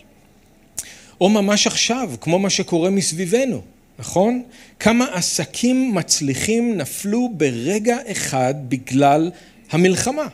או 1.21 1.29
ממש 1.29 1.67
עכשיו, 1.67 2.11
כמו 2.21 2.39
מה 2.39 2.49
שקורה 2.49 2.89
מסביבנו, 2.89 3.61
נכון? 3.99 4.43
כמה 4.79 5.05
עסקים 5.13 5.95
מצליחים 5.95 6.77
נפלו 6.77 7.29
ברגע 7.33 7.97
אחד 8.11 8.53
בגלל 8.69 9.31
המלחמה. 9.71 10.27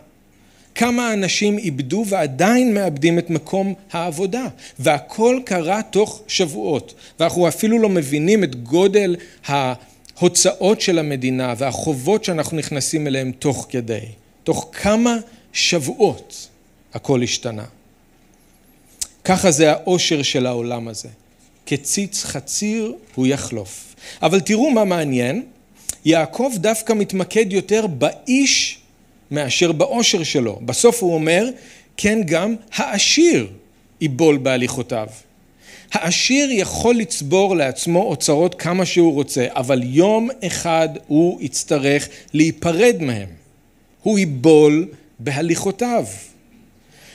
כמה 0.76 1.14
אנשים 1.14 1.58
איבדו 1.58 2.06
ועדיין 2.08 2.74
מאבדים 2.74 3.20
את 3.20 3.30
מקום 3.30 3.74
העבודה, 3.92 4.48
והכל 4.80 5.40
קרה 5.46 5.82
תוך 5.82 6.22
שבועות, 6.28 6.94
ואנחנו 7.20 7.48
אפילו 7.48 7.80
לא 7.80 7.90
מבינים 7.90 8.44
את 8.44 8.64
גודל 8.64 9.16
ההוצאות 9.46 10.82
של 10.82 11.00
המדינה 11.00 11.54
והחובות 11.58 12.24
שאנחנו 12.24 12.58
נכנסים 12.58 13.08
אליהם 13.08 13.32
תוך 13.32 13.68
כדי. 13.70 14.06
תוך 14.44 14.70
כמה 14.74 15.18
שבועות 15.54 16.48
הכל 16.94 17.24
השתנה. 17.24 17.66
ככה 19.26 19.52
זה 19.52 19.72
האושר 19.72 20.22
של 20.22 20.46
העולם 20.46 20.88
הזה. 20.88 21.10
כציץ 21.72 22.24
חציר 22.24 22.94
הוא 23.16 23.28
יחלוף. 23.28 23.96
אבל 24.22 24.40
תראו 24.40 24.72
מה 24.72 24.86
מעניין, 24.86 25.44
יעקב 26.06 26.52
דווקא 26.56 26.94
מתמקד 26.94 27.54
יותר 27.54 27.88
באיש 27.88 28.80
מאשר 29.32 29.72
באושר 29.72 30.24
שלו. 30.24 30.60
בסוף 30.66 31.04
הוא 31.04 31.14
אומר, 31.14 31.50
כן 31.98 32.20
גם 32.26 32.56
העשיר 32.74 33.48
ייבול 34.02 34.38
בהליכותיו. 34.38 35.08
העשיר 35.92 36.52
יכול 36.52 36.96
לצבור 36.96 37.56
לעצמו 37.56 38.04
אוצרות 38.04 38.56
כמה 38.56 38.86
שהוא 38.86 39.14
רוצה, 39.14 39.46
אבל 39.50 39.82
יום 39.84 40.30
אחד 40.48 40.90
הוא 41.08 41.42
יצטרך 41.42 42.08
להיפרד 42.34 42.96
מהם. 43.00 43.30
הוא 44.04 44.20
ייבול 44.20 44.88
בהליכותיו. 45.20 46.06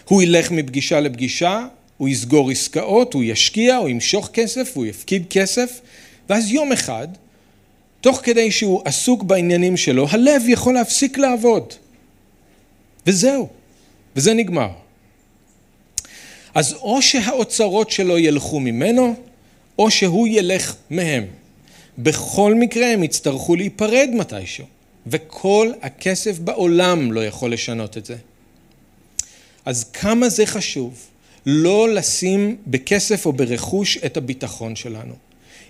הוא 0.04 0.22
ילך 0.22 0.50
מפגישה 0.50 1.00
לפגישה, 1.00 1.66
הוא 1.96 2.09
יסגור 2.09 2.50
עסקאות, 2.50 3.14
הוא 3.14 3.24
ישקיע, 3.24 3.76
הוא 3.76 3.88
ימשוך 3.88 4.30
כסף, 4.32 4.76
הוא 4.76 4.87
יפקיד 4.87 5.24
כסף, 5.30 5.80
ואז 6.28 6.50
יום 6.50 6.72
אחד, 6.72 7.09
תוך 8.00 8.20
כדי 8.24 8.50
שהוא 8.50 8.82
עסוק 8.85 9.22
בעניינים 9.22 9.76
שלו, 9.76 10.06
הלב 10.11 10.42
יכול 10.48 10.74
להפסיק 10.74 11.18
לעבוד. 11.18 11.72
וזהו, 13.06 13.48
וזה 14.16 14.35
נגמר. 14.35 14.68
אז 16.54 16.72
או 16.72 17.02
שהאוצרות 17.02 17.90
שלו 17.90 18.18
ילכו 18.18 18.61
ממנו, 18.61 19.14
או 19.78 19.90
שהוא 19.90 20.28
ילך 20.28 20.76
מהם. 20.90 21.26
בכל 21.98 22.54
מקרה 22.54 22.87
הם 22.87 23.02
יצטרכו 23.02 23.56
להיפרד 23.56 24.09
מתישהו, 24.12 24.64
וכל 25.06 25.72
הכסף 25.82 26.38
בעולם 26.38 27.12
לא 27.12 27.24
יכול 27.24 27.52
לשנות 27.52 27.96
את 27.96 28.06
זה. 28.06 28.16
אז 29.64 29.85
כמה 29.85 30.28
זה 30.28 30.46
חשוב 30.46 30.94
לא 31.46 31.88
לשים 31.88 32.56
בכסף 32.66 33.26
או 33.26 33.32
ברכוש 33.32 33.98
את 34.06 34.16
הביטחון 34.16 34.76
שלנו. 34.76 35.14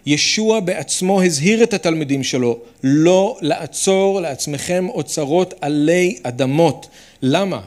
ישוע 0.06 0.60
בעצמו 0.60 1.22
הזהיר 1.22 1.62
את 1.62 1.74
התלמידים 1.74 2.24
שלו 2.24 2.58
לא 2.82 3.38
לעצור 3.40 4.20
לעצמכם 4.20 4.88
אוצרות 4.88 5.54
עלי 5.60 6.18
אדמות. 6.22 6.88
למה? 7.22 7.60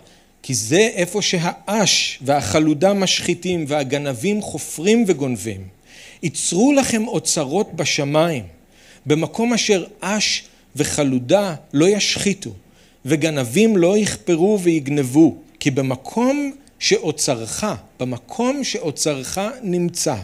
כי 0.43 0.53
זה 0.53 0.89
איפה 0.93 1.21
שהאש 1.21 2.19
והחלודה 2.21 2.93
משחיתים 2.93 3.65
והגנבים 3.67 4.41
חופרים 4.41 5.03
וגונבים. 5.07 5.61
ייצרו 6.23 6.73
לכם 6.73 7.07
אוצרות 7.07 7.73
בשמיים, 7.73 8.43
במקום 9.05 9.53
אשר 9.53 9.85
אש 9.99 10.43
וחלודה 10.75 11.55
לא 11.73 11.85
ישחיתו, 11.89 12.49
וגנבים 13.05 13.77
לא 13.77 13.97
יכפרו 13.97 14.59
ויגנבו, 14.61 15.35
כי 15.59 15.71
במקום 15.71 16.51
שאוצרך, 16.79 17.65
במקום 17.99 18.63
שאוצרך 18.63 19.37
נמצא, 19.63 20.15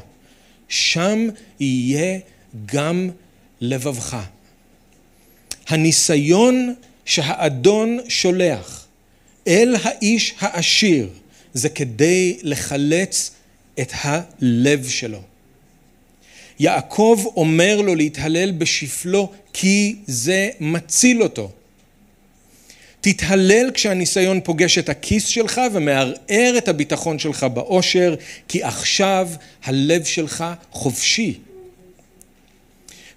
שם 0.67 1.27
יהיה 1.59 2.19
גם 2.65 3.09
לבבך. 3.61 4.17
הניסיון 5.67 6.75
שהאדון 7.05 7.99
שולח 8.07 8.85
אל 9.47 9.75
האיש 9.83 10.33
העשיר 10.39 11.09
זה 11.53 11.69
כדי 11.69 12.37
לחלץ 12.41 13.31
את 13.81 13.91
הלב 14.01 14.87
שלו. 14.87 15.21
יעקב 16.59 17.23
אומר 17.35 17.81
לו 17.81 17.95
להתהלל 17.95 18.51
בשפלו 18.51 19.31
כי 19.53 19.95
זה 20.07 20.49
מציל 20.59 21.23
אותו. 21.23 21.51
תתהלל 23.05 23.71
כשהניסיון 23.73 24.41
פוגש 24.43 24.77
את 24.77 24.89
הכיס 24.89 25.25
שלך 25.27 25.61
ומערער 25.73 26.53
את 26.57 26.67
הביטחון 26.67 27.19
שלך 27.19 27.43
באושר, 27.43 28.15
כי 28.47 28.63
עכשיו 28.63 29.29
הלב 29.63 30.03
שלך 30.03 30.45
חופשי. 30.71 31.33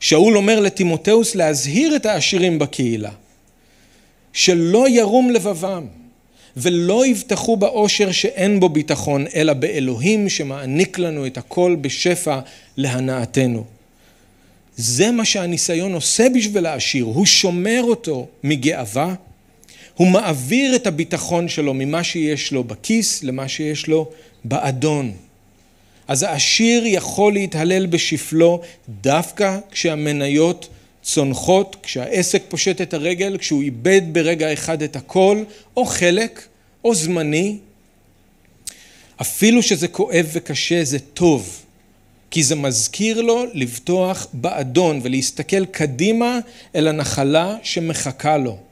שאול 0.01 0.37
אומר 0.37 0.61
לטימותאוס 0.61 1.35
להזהיר 1.35 1.97
את 1.97 2.07
העשירים 2.07 2.59
בקהילה, 2.59 3.11
שלא 4.33 4.89
ירום 4.89 5.31
לבבם 5.31 5.87
ולא 6.57 7.07
יבטחו 7.07 7.57
באושר 7.57 8.13
שאין 8.13 8.61
בו 8.61 8.69
ביטחון, 8.69 9.25
אלא 9.35 9.53
באלוהים 9.53 10.29
שמעניק 10.29 10.99
לנו 10.99 11.27
את 11.27 11.39
הכל 11.39 11.77
בשפע 11.81 12.41
להנאתנו. 12.77 13.65
זה 14.77 15.11
מה 15.11 15.25
שהניסיון 15.25 15.93
עושה 15.93 16.29
בשביל 16.35 16.67
העשיר, 16.67 17.05
הוא 17.05 17.27
שומר 17.27 17.81
אותו 17.83 18.27
מגאווה, 18.45 19.15
הוא 19.99 20.09
מעביר 20.09 20.77
את 20.77 20.87
הביטחון 20.87 21.49
שלו 21.49 21.75
ממה 21.75 22.05
שיש 22.05 22.53
לו 22.53 22.65
בכיס 22.65 23.23
למה 23.23 23.49
שיש 23.49 23.87
לו 23.87 24.11
באדון. 24.45 25.13
אז 26.09 26.23
העשיר 26.23 26.87
יכול 26.87 27.33
להתהלל 27.33 27.87
בשפלו 27.87 28.61
דווקא 28.89 29.59
כשהמניות 29.71 30.69
צונחות, 31.03 31.77
כשהעסק 31.83 32.43
פושט 32.49 32.81
את 32.81 32.95
הרגל, 32.95 33.39
כשהוא 33.39 33.63
איבד 33.63 34.03
ברגע 34.13 34.53
אחד 34.53 34.83
את 34.83 34.97
הכל, 34.97 35.45
או 35.77 35.85
חלק, 35.85 36.47
או 36.85 36.95
זמני. 36.95 37.57
אפילו 39.21 39.63
שזה 39.63 39.89
כואב 39.89 40.27
וקשה, 40.33 40.85
זה 40.85 40.99
טוב, 40.99 41.63
כי 42.31 42.43
זה 42.43 42.55
מזכיר 42.55 43.21
לו 43.21 43.45
לבטוח 43.55 44.27
באדון 44.33 45.01
ולהסתכל 45.03 45.65
קדימה 45.65 46.39
אל 46.75 46.89
הנחלה 46.89 47.57
שמחכה 47.63 48.37
לו. 48.37 48.68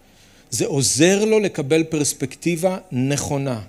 זה 0.50 0.66
עוזר 0.66 1.24
לו 1.24 1.38
לקבל 1.38 1.84
פרספקטיבה 1.84 2.78
נכונה. 2.92 3.60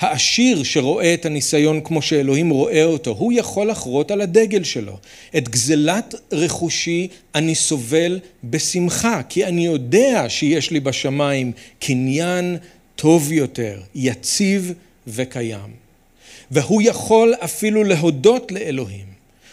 העשיר 0.00 0.62
שרואה 0.62 1.14
את 1.14 1.26
הניסיון 1.26 1.80
כמו 1.84 2.02
שאלוהים 2.02 2.50
רואה 2.50 2.84
אותו, 2.84 3.10
הוא 3.10 3.32
יכול 3.32 3.70
לחרות 3.70 4.10
על 4.10 4.20
הדגל 4.20 4.64
שלו. 4.64 4.98
את 5.36 5.48
גזלת 5.48 6.14
רכושי 6.32 7.08
אני 7.34 7.54
סובל 7.54 8.20
בשמחה, 8.44 9.22
כי 9.28 9.44
אני 9.44 9.66
יודע 9.66 10.24
שיש 10.28 10.70
לי 10.70 10.80
בשמיים 10.80 11.52
קניין 11.78 12.56
טוב 12.96 13.32
יותר, 13.32 13.80
יציב 13.94 14.72
וקיים. 15.06 15.70
והוא 16.50 16.82
יכול 16.82 17.34
אפילו 17.44 17.84
להודות 17.84 18.52
לאלוהים 18.52 19.06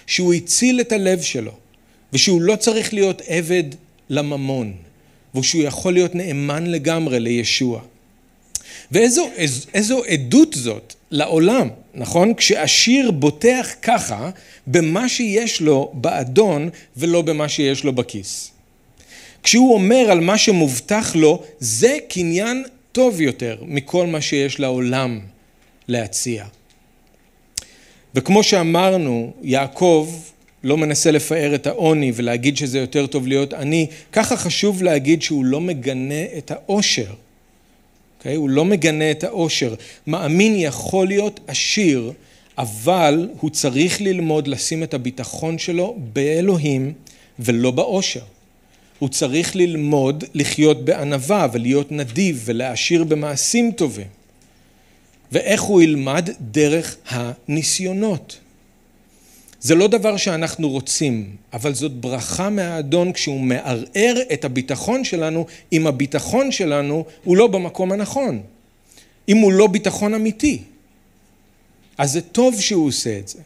שהוא 0.08 0.34
הציל 0.34 0.82
את 0.82 0.92
הלב 0.92 1.22
שלו, 1.22 1.52
ושהוא 2.14 2.42
לא 2.42 2.56
צריך 2.56 2.94
להיות 2.94 3.22
עבד 3.28 3.64
לממון, 4.10 4.74
ושהוא 5.38 5.64
יכול 5.64 5.94
להיות 5.94 6.16
נאמן 6.16 6.68
לגמרי 6.68 7.20
לישוע. 7.20 7.82
ואיזו 8.92 9.30
איז, 9.36 9.68
איזו 9.74 10.04
עדות 10.04 10.54
זאת 10.54 10.94
לעולם, 11.12 11.68
נכון? 11.94 12.34
כשעשיר 12.34 13.12
בוטח 13.12 13.70
ככה 13.82 14.30
במה 14.68 15.10
שיש 15.10 15.62
לו 15.62 15.92
באדון 15.94 16.70
ולא 16.98 17.22
במה 17.22 17.50
שיש 17.50 17.84
לו 17.84 17.94
בכיס. 17.94 18.52
כשהוא 19.44 19.74
אומר 19.74 20.12
על 20.12 20.20
מה 20.20 20.38
שמובטח 20.38 21.16
לו, 21.16 21.44
זה 21.60 21.98
קניין 22.10 22.64
טוב 22.92 23.22
יותר 23.22 23.58
מכל 23.62 24.08
מה 24.08 24.22
שיש 24.22 24.60
לעולם 24.60 25.20
להציע. 25.88 26.46
וכמו 28.16 28.44
שאמרנו, 28.44 29.34
יעקב 29.42 30.10
לא 30.68 30.78
מנסה 30.78 31.12
לפאר 31.12 31.56
את 31.56 31.68
העוני 31.68 32.12
ולהגיד 32.16 32.58
שזה 32.58 32.80
יותר 32.80 33.08
טוב 33.08 33.28
להיות 33.28 33.54
עני, 33.54 33.88
ככה 34.12 34.38
חשוב 34.38 34.84
להגיד 34.84 35.22
שהוא 35.22 35.46
לא 35.46 35.62
מגנה 35.62 36.24
את 36.38 36.52
העושר. 36.52 37.06
Okay? 37.06 37.16
אוקיי? 38.20 38.36
הוא 38.36 38.50
לא 38.50 38.66
מגנה 38.66 39.12
את 39.12 39.24
העושר. 39.24 39.76
מאמין 40.08 40.56
יכול 40.56 41.08
להיות 41.08 41.40
עשיר, 41.48 42.12
אבל 42.58 43.30
הוא 43.40 43.50
צריך 43.50 44.02
ללמוד 44.02 44.48
לשים 44.48 44.84
את 44.84 44.94
הביטחון 44.94 45.58
שלו 45.58 45.98
באלוהים 46.14 46.94
ולא 47.40 47.72
בעושר. 47.72 48.24
הוא 49.00 49.10
צריך 49.10 49.56
ללמוד 49.56 50.24
לחיות 50.34 50.86
בענווה 50.86 51.48
ולהיות 51.54 51.92
נדיב 51.92 52.42
ולהעשיר 52.46 53.04
במעשים 53.04 53.72
טובים. 53.72 54.08
ואיך 55.32 55.62
הוא 55.62 55.82
ילמד? 55.82 56.30
דרך 56.42 56.96
הניסיונות. 57.10 58.40
זה 59.68 59.76
לא 59.76 59.88
דבר 59.88 60.18
שאנחנו 60.18 60.70
רוצים, 60.70 61.36
אבל 61.54 61.74
זאת 61.74 61.92
ברכה 61.92 62.50
מהאדון 62.50 63.14
כשהוא 63.14 63.40
מערער 63.40 64.16
את 64.34 64.46
הביטחון 64.46 65.04
שלנו, 65.04 65.46
אם 65.74 65.88
הביטחון 65.88 66.52
שלנו 66.52 67.06
הוא 67.24 67.38
לא 67.38 67.48
במקום 67.48 67.92
הנכון, 67.92 68.42
אם 69.30 69.38
הוא 69.38 69.52
לא 69.52 69.68
ביטחון 69.68 70.14
אמיתי. 70.14 70.62
אז 71.98 72.12
זה 72.12 72.22
טוב 72.22 72.62
שהוא 72.62 72.88
עושה 72.88 73.18
את 73.20 73.28
זה. 73.28 73.40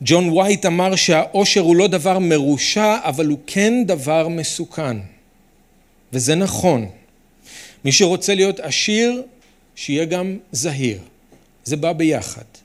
ג'ון 0.00 0.28
וייט 0.28 0.66
אמר 0.66 0.96
שהאושר 0.96 1.60
הוא 1.60 1.76
לא 1.76 1.86
דבר 1.86 2.18
מרושע, 2.18 2.96
אבל 3.02 3.26
הוא 3.26 3.38
כן 3.46 3.74
דבר 3.86 4.28
מסוכן. 4.28 4.96
וזה 6.12 6.34
נכון. 6.34 6.86
מי 7.84 7.92
שרוצה 7.92 8.34
להיות 8.34 8.60
עשיר, 8.60 9.22
שיהיה 9.74 10.04
גם 10.04 10.38
זהיר. 10.52 10.98
זה 11.64 11.76
בא 11.76 11.92
ביחד. 11.92 12.61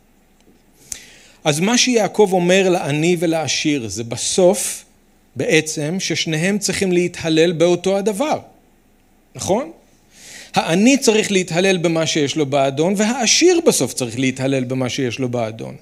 אז 1.48 1.60
מה 1.60 1.78
שיעקב 1.78 2.30
אומר 2.34 2.70
לעני 2.70 3.16
ולעשיר 3.20 3.88
זה 3.88 4.04
בסוף 4.04 4.86
בעצם 5.36 5.96
ששניהם 6.00 6.58
צריכים 6.58 6.92
להתהלל 6.92 7.52
באותו 7.52 7.98
הדבר, 7.98 8.40
נכון? 9.36 9.72
העני 10.56 10.98
צריך 10.98 11.32
להתהלל 11.32 11.78
במה 11.78 12.06
שיש 12.06 12.36
לו 12.36 12.46
באדון 12.46 12.94
והעשיר 12.98 13.60
בסוף 13.68 13.94
צריך 13.94 14.20
להתהלל 14.20 14.64
במה 14.64 14.90
שיש 14.90 15.20
לו 15.20 15.30
באדון. 15.30 15.76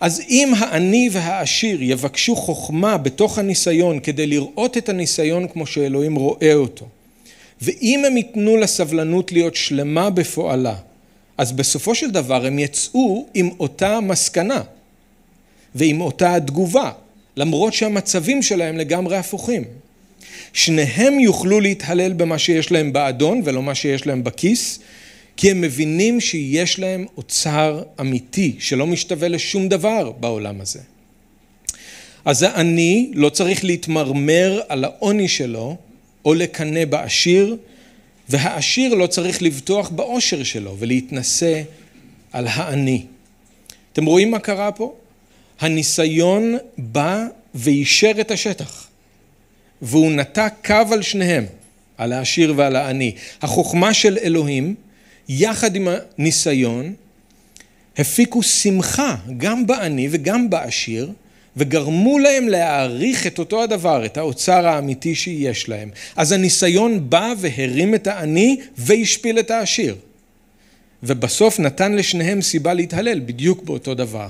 אז 0.00 0.22
אם 0.28 0.52
העני 0.58 1.08
והעשיר 1.12 1.82
יבקשו 1.82 2.36
חוכמה 2.36 2.98
בתוך 2.98 3.38
הניסיון 3.38 4.00
כדי 4.00 4.26
לראות 4.26 4.76
את 4.76 4.88
הניסיון 4.88 5.48
כמו 5.48 5.66
שאלוהים 5.66 6.14
רואה 6.14 6.54
אותו 6.54 6.86
ואם 7.62 8.04
הם 8.06 8.16
ייתנו 8.16 8.56
לסבלנות 8.56 9.32
להיות 9.32 9.56
שלמה 9.56 10.10
בפועלה 10.10 10.74
אז 11.42 11.52
בסופו 11.52 11.94
של 11.94 12.10
דבר 12.10 12.46
הם 12.46 12.58
יצאו 12.58 13.26
עם 13.34 13.50
אותה 13.60 14.00
מסקנה 14.00 14.62
ועם 15.74 16.00
אותה 16.00 16.34
התגובה, 16.34 16.90
למרות 17.36 17.74
שהמצבים 17.74 18.42
שלהם 18.42 18.78
לגמרי 18.78 19.16
הפוכים. 19.16 19.64
שניהם 20.52 21.20
יוכלו 21.20 21.60
להתהלל 21.60 22.12
במה 22.12 22.38
שיש 22.38 22.72
להם 22.72 22.92
באדון 22.92 23.40
ולא 23.44 23.62
מה 23.62 23.74
שיש 23.74 24.06
להם 24.06 24.24
בכיס, 24.24 24.78
כי 25.36 25.50
הם 25.50 25.60
מבינים 25.60 26.20
שיש 26.20 26.78
להם 26.78 27.06
אוצר 27.16 27.82
אמיתי 28.00 28.56
שלא 28.58 28.86
משתווה 28.86 29.28
לשום 29.28 29.68
דבר 29.68 30.10
בעולם 30.10 30.60
הזה. 30.60 30.80
אז 32.24 32.42
העני 32.42 33.10
לא 33.14 33.28
צריך 33.28 33.64
להתמרמר 33.64 34.60
על 34.68 34.84
העוני 34.84 35.28
שלו 35.28 35.76
או 36.24 36.34
לקנא 36.34 36.84
בעשיר, 36.84 37.56
והעשיר 38.28 38.94
לא 38.94 39.06
צריך 39.06 39.42
לבטוח 39.42 39.88
באושר 39.88 40.42
שלו 40.42 40.76
ולהתנשא 40.78 41.62
על 42.32 42.46
העני. 42.46 43.04
אתם 43.92 44.04
רואים 44.04 44.30
מה 44.30 44.38
קרה 44.38 44.72
פה? 44.72 44.94
הניסיון 45.60 46.56
בא 46.78 47.26
ואישר 47.54 48.12
את 48.20 48.30
השטח, 48.30 48.88
והוא 49.82 50.12
נטע 50.12 50.48
קו 50.64 50.74
על 50.92 51.02
שניהם, 51.02 51.44
על 51.98 52.12
העשיר 52.12 52.54
ועל 52.56 52.76
העני. 52.76 53.14
החוכמה 53.42 53.94
של 53.94 54.18
אלוהים, 54.18 54.74
יחד 55.28 55.76
עם 55.76 55.88
הניסיון, 56.18 56.94
הפיקו 57.96 58.42
שמחה 58.42 59.16
גם 59.36 59.66
בעני 59.66 60.08
וגם 60.10 60.50
בעשיר, 60.50 61.12
וגרמו 61.56 62.18
להם 62.18 62.48
להעריך 62.48 63.26
את 63.26 63.38
אותו 63.38 63.62
הדבר, 63.62 64.04
את 64.04 64.16
האוצר 64.16 64.66
האמיתי 64.66 65.14
שיש 65.14 65.68
להם. 65.68 65.90
אז 66.16 66.32
הניסיון 66.32 67.10
בא 67.10 67.34
והרים 67.38 67.94
את 67.94 68.06
העני 68.06 68.60
והשפיל 68.76 69.38
את 69.38 69.50
העשיר. 69.50 69.96
ובסוף 71.02 71.60
נתן 71.60 71.92
לשניהם 71.92 72.42
סיבה 72.42 72.74
להתהלל 72.74 73.20
בדיוק 73.20 73.62
באותו 73.62 73.94
דבר. 73.94 74.28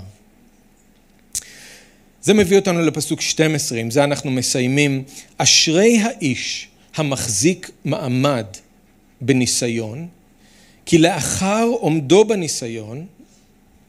זה 2.23 2.35
מביא 2.35 2.57
אותנו 2.57 2.81
לפסוק 2.81 3.21
12, 3.21 3.79
עם 3.79 3.91
זה 3.91 4.05
אנחנו 4.05 4.31
מסיימים. 4.31 5.03
אשרי 5.39 5.99
האיש 5.99 6.69
המחזיק 6.97 7.71
מעמד 7.85 8.47
בניסיון, 9.21 10.09
כי 10.87 10.99
לאחר 10.99 11.67
עומדו 11.81 12.25
בניסיון, 12.25 13.07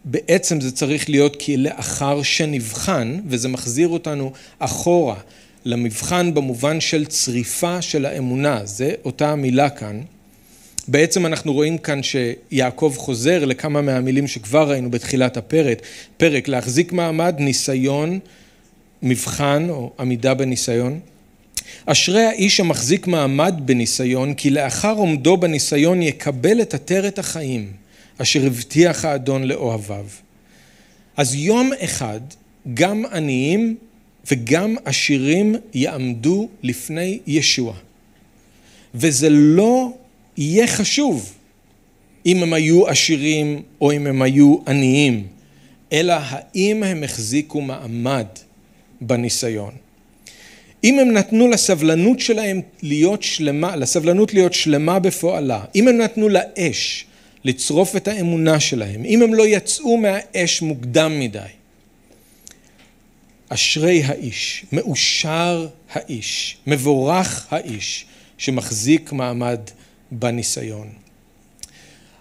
בעצם 0.05 0.61
זה 0.61 0.71
צריך 0.71 1.09
להיות 1.09 1.35
כי 1.39 1.57
לאחר 1.57 2.23
שנבחן, 2.23 3.19
וזה 3.27 3.47
מחזיר 3.47 3.87
אותנו 3.87 4.31
אחורה 4.59 5.15
למבחן 5.65 6.33
במובן 6.33 6.81
של 6.81 7.05
צריפה 7.05 7.81
של 7.81 8.05
האמונה, 8.05 8.65
זה 8.65 8.93
אותה 9.05 9.29
המילה 9.29 9.69
כאן. 9.69 10.01
בעצם 10.87 11.25
אנחנו 11.25 11.53
רואים 11.53 11.77
כאן 11.77 11.99
שיעקב 12.03 12.93
חוזר 12.97 13.45
לכמה 13.45 13.81
מהמילים 13.81 14.27
שכבר 14.27 14.69
ראינו 14.69 14.91
בתחילת 14.91 15.37
הפרק, 15.37 15.81
פרק 16.17 16.47
להחזיק 16.47 16.91
מעמד, 16.91 17.35
ניסיון, 17.39 18.19
מבחן 19.01 19.67
או 19.69 19.91
עמידה 19.99 20.33
בניסיון. 20.33 20.99
אשרי 21.85 22.23
האיש 22.23 22.59
המחזיק 22.59 23.07
מעמד 23.07 23.55
בניסיון, 23.65 24.33
כי 24.33 24.49
לאחר 24.49 24.93
עומדו 24.93 25.37
בניסיון 25.37 26.01
יקבל 26.01 26.61
את 26.61 26.73
עטרת 26.73 27.19
החיים, 27.19 27.71
אשר 28.23 28.45
הבטיח 28.45 29.05
האדון 29.05 29.43
לאוהביו. 29.43 30.05
אז 31.17 31.35
יום 31.35 31.71
אחד 31.79 32.19
גם 32.73 33.05
עניים 33.05 33.75
וגם 34.31 34.75
עשירים 34.85 35.55
יעמדו 35.73 36.49
לפני 36.63 37.19
ישוע. 37.27 37.73
וזה 38.95 39.29
לא 39.29 39.91
יהיה 40.37 40.67
חשוב 40.67 41.33
אם 42.25 42.43
הם 42.43 42.53
היו 42.53 42.87
עשירים 42.87 43.61
או 43.81 43.91
אם 43.91 44.07
הם 44.07 44.21
היו 44.21 44.57
עניים, 44.67 45.27
אלא 45.93 46.15
האם 46.19 46.83
הם 46.83 47.03
החזיקו 47.03 47.61
מעמד 47.61 48.27
בניסיון. 49.01 49.71
אם 50.83 50.99
הם 50.99 51.11
נתנו 51.11 51.47
לסבלנות 51.47 52.19
שלהם 52.19 52.61
להיות 52.81 53.23
שלמה, 53.23 53.75
לסבלנות 53.75 54.33
להיות 54.33 54.53
שלמה 54.53 54.99
בפועלה, 54.99 55.63
אם 55.75 55.87
הם 55.87 55.97
נתנו 55.97 56.29
לאש 56.29 57.05
לצרוף 57.43 57.95
את 57.95 58.07
האמונה 58.07 58.59
שלהם, 58.59 59.05
אם 59.05 59.21
הם 59.21 59.33
לא 59.33 59.47
יצאו 59.47 59.97
מהאש 59.97 60.61
מוקדם 60.61 61.19
מדי, 61.19 61.39
אשרי 63.49 64.03
האיש, 64.03 64.65
מאושר 64.71 65.67
האיש, 65.91 66.57
מבורך 66.67 67.47
האיש 67.49 68.05
שמחזיק 68.37 69.11
מעמד 69.11 69.59
בניסיון. 70.11 70.87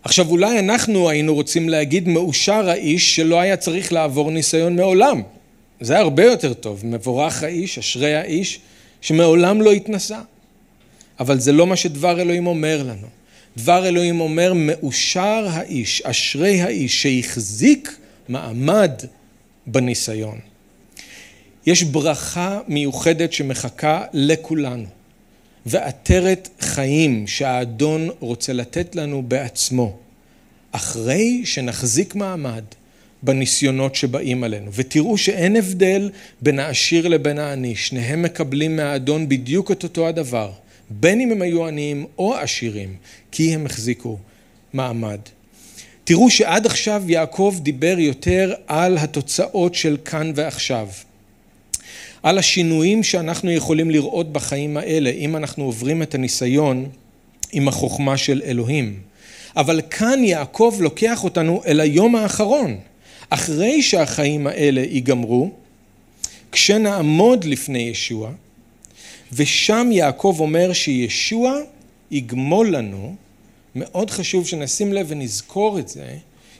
עכשיו 0.02 0.28
אולי 0.28 0.58
אנחנו 0.58 1.10
היינו 1.10 1.34
רוצים 1.34 1.68
להגיד 1.68 2.08
מאושר 2.08 2.68
האיש 2.68 3.16
שלא 3.16 3.40
היה 3.40 3.56
צריך 3.56 3.92
לעבור 3.92 4.30
ניסיון 4.30 4.76
מעולם. 4.76 5.22
זה 5.80 5.98
הרבה 5.98 6.24
יותר 6.24 6.54
טוב, 6.54 6.86
מבורך 6.86 7.42
האיש, 7.42 7.78
אשרי 7.78 8.14
האיש, 8.14 8.60
שמעולם 9.00 9.62
לא 9.62 9.72
התנסה. 9.72 10.20
אבל 11.20 11.40
זה 11.40 11.52
לא 11.52 11.66
מה 11.66 11.76
שדבר 11.76 12.20
אלוהים 12.20 12.46
אומר 12.46 12.82
לנו. 12.82 13.06
דבר 13.56 13.88
אלוהים 13.88 14.20
אומר, 14.20 14.52
מאושר 14.54 15.46
האיש, 15.50 16.02
אשרי 16.02 16.60
האיש, 16.60 17.02
שהחזיק 17.02 17.96
מעמד 18.28 18.92
בניסיון. 19.66 20.38
יש 21.66 21.82
ברכה 21.82 22.60
מיוחדת 22.68 23.32
שמחכה 23.32 24.04
לכולנו, 24.12 24.86
ועטרת 25.66 26.48
חיים 26.60 27.26
שהאדון 27.26 28.08
רוצה 28.20 28.52
לתת 28.52 28.96
לנו 28.96 29.22
בעצמו, 29.22 29.96
אחרי 30.72 31.42
שנחזיק 31.44 32.14
מעמד 32.14 32.64
בניסיונות 33.22 33.94
שבאים 33.94 34.44
עלינו. 34.44 34.70
ותראו 34.72 35.18
שאין 35.18 35.56
הבדל 35.56 36.10
בין 36.40 36.58
העשיר 36.58 37.08
לבין 37.08 37.38
העני, 37.38 37.76
שניהם 37.76 38.22
מקבלים 38.22 38.76
מהאדון 38.76 39.28
בדיוק 39.28 39.70
את 39.70 39.82
אותו 39.82 40.08
הדבר, 40.08 40.52
בין 40.90 41.20
אם 41.20 41.32
הם 41.32 41.42
היו 41.42 41.66
עניים 41.66 42.06
או 42.18 42.34
עשירים, 42.34 42.96
כי 43.30 43.54
הם 43.54 43.66
החזיקו 43.66 44.18
מעמד. 44.72 45.18
תראו 46.04 46.30
שעד 46.30 46.66
עכשיו 46.66 47.02
יעקב 47.06 47.56
דיבר 47.62 47.94
יותר 47.98 48.54
על 48.66 48.98
התוצאות 48.98 49.74
של 49.74 49.96
כאן 50.04 50.32
ועכשיו. 50.34 50.88
על 52.22 52.38
השינויים 52.38 53.02
שאנחנו 53.02 53.50
יכולים 53.50 53.90
לראות 53.90 54.32
בחיים 54.32 54.76
האלה, 54.76 55.10
אם 55.10 55.36
אנחנו 55.36 55.64
עוברים 55.64 56.02
את 56.02 56.14
הניסיון 56.14 56.88
עם 57.52 57.68
החוכמה 57.68 58.16
של 58.16 58.42
אלוהים. 58.44 59.00
אבל 59.56 59.80
כאן 59.90 60.24
יעקב 60.24 60.76
לוקח 60.80 61.24
אותנו 61.24 61.62
אל 61.66 61.80
היום 61.80 62.16
האחרון. 62.16 62.76
אחרי 63.30 63.82
שהחיים 63.82 64.46
האלה 64.46 64.80
ייגמרו, 64.80 65.50
כשנעמוד 66.52 67.44
לפני 67.44 67.78
ישוע, 67.78 68.30
ושם 69.32 69.88
יעקב 69.92 70.36
אומר 70.40 70.72
שישוע 70.72 71.58
יגמול 72.10 72.70
לנו, 72.70 73.14
מאוד 73.74 74.10
חשוב 74.10 74.46
שנשים 74.46 74.92
לב 74.92 75.06
ונזכור 75.08 75.78
את 75.78 75.88
זה, 75.88 76.16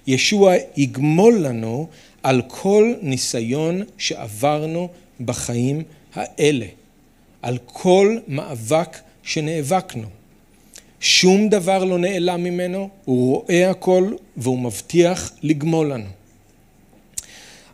ישוע 0.07 0.55
יגמול 0.77 1.39
לנו 1.39 1.89
על 2.23 2.43
כל 2.49 2.95
ניסיון 3.03 3.83
שעברנו 3.99 4.89
בחיים 5.20 5.83
האלה, 6.14 6.66
על 7.43 7.59
כל 7.66 8.18
מאבק 8.29 8.99
שנאבקנו. 9.23 10.09
שום 11.01 11.49
דבר 11.49 11.85
לא 11.85 11.99
נעלם 11.99 12.45
ממנו, 12.45 12.89
הוא 13.05 13.35
רואה 13.35 13.70
הכל 13.70 14.14
והוא 14.37 14.59
מבטיח 14.59 15.33
לגמול 15.43 15.93
לנו. 15.93 16.09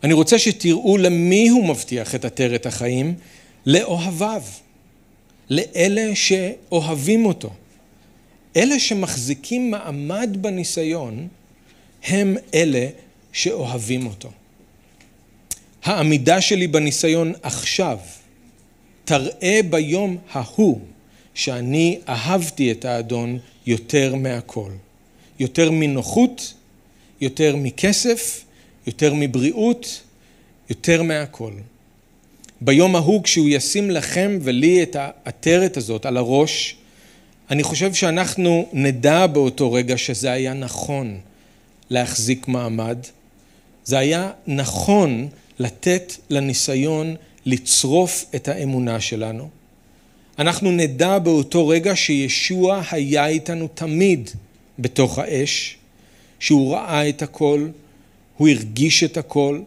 אני 0.03 0.13
רוצה 0.13 0.39
שתראו 0.39 0.97
למי 0.97 1.49
הוא 1.49 1.65
מבטיח 1.65 2.15
את 2.15 2.25
עטרת 2.25 2.65
החיים, 2.65 3.13
לאוהביו, 3.65 4.41
לאלה 5.49 6.15
שאוהבים 6.15 7.25
אותו. 7.25 7.49
אלה 8.55 8.79
שמחזיקים 8.79 9.71
מעמד 9.71 10.37
בניסיון, 10.41 11.27
הם 12.03 12.37
אלה 12.53 12.87
שאוהבים 13.31 14.07
אותו. 14.07 14.31
העמידה 15.83 16.41
שלי 16.41 16.67
בניסיון 16.67 17.33
עכשיו 17.41 17.97
תראה 19.05 19.59
ביום 19.69 20.17
ההוא 20.31 20.79
שאני 21.33 21.99
אהבתי 22.09 22.71
את 22.71 22.85
האדון 22.85 23.39
יותר 23.65 24.15
מהכל. 24.15 24.71
יותר 25.39 25.71
מנוחות, 25.71 26.53
יותר 27.21 27.55
מכסף, 27.55 28.43
יותר 28.87 29.13
מבריאות, 29.13 30.01
יותר 30.69 31.03
מהכל. 31.03 31.53
ביום 32.61 32.95
ההוא 32.95 33.23
כשהוא 33.23 33.49
ישים 33.49 33.91
לכם 33.91 34.39
ולי 34.41 34.83
את 34.83 34.95
העטרת 34.99 35.77
הזאת 35.77 36.05
על 36.05 36.17
הראש, 36.17 36.75
אני 37.49 37.63
חושב 37.63 37.93
שאנחנו 37.93 38.69
נדע 38.73 39.27
באותו 39.27 39.71
רגע 39.71 39.97
שזה 39.97 40.31
היה 40.31 40.53
נכון 40.53 41.17
להחזיק 41.89 42.47
מעמד. 42.47 42.97
זה 43.83 43.97
היה 43.97 44.31
נכון 44.47 45.27
לתת 45.59 46.13
לניסיון 46.29 47.15
לצרוף 47.45 48.25
את 48.35 48.47
האמונה 48.47 48.99
שלנו. 48.99 49.49
אנחנו 50.39 50.71
נדע 50.71 51.19
באותו 51.19 51.67
רגע 51.67 51.95
שישוע 51.95 52.81
היה 52.91 53.27
איתנו 53.27 53.67
תמיד 53.73 54.29
בתוך 54.79 55.19
האש, 55.19 55.77
שהוא 56.39 56.73
ראה 56.73 57.09
את 57.09 57.21
הכל, 57.21 57.67
הוא 58.37 58.47
הרגיש 58.47 59.03
את 59.03 59.17
הכל, 59.17 59.61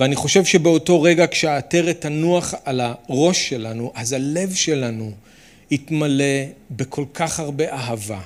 ואני 0.00 0.16
חושב 0.16 0.44
שבאותו 0.44 1.02
רגע 1.02 1.26
כשהעטרת 1.26 2.00
תנוח 2.00 2.54
על 2.64 2.80
הראש 2.80 3.48
שלנו, 3.48 3.92
אז 3.94 4.12
הלב 4.12 4.54
שלנו 4.54 5.12
יתמלא 5.70 6.44
בכל 6.70 7.04
כך 7.14 7.40
הרבה 7.40 7.72
אהבה 7.72 8.20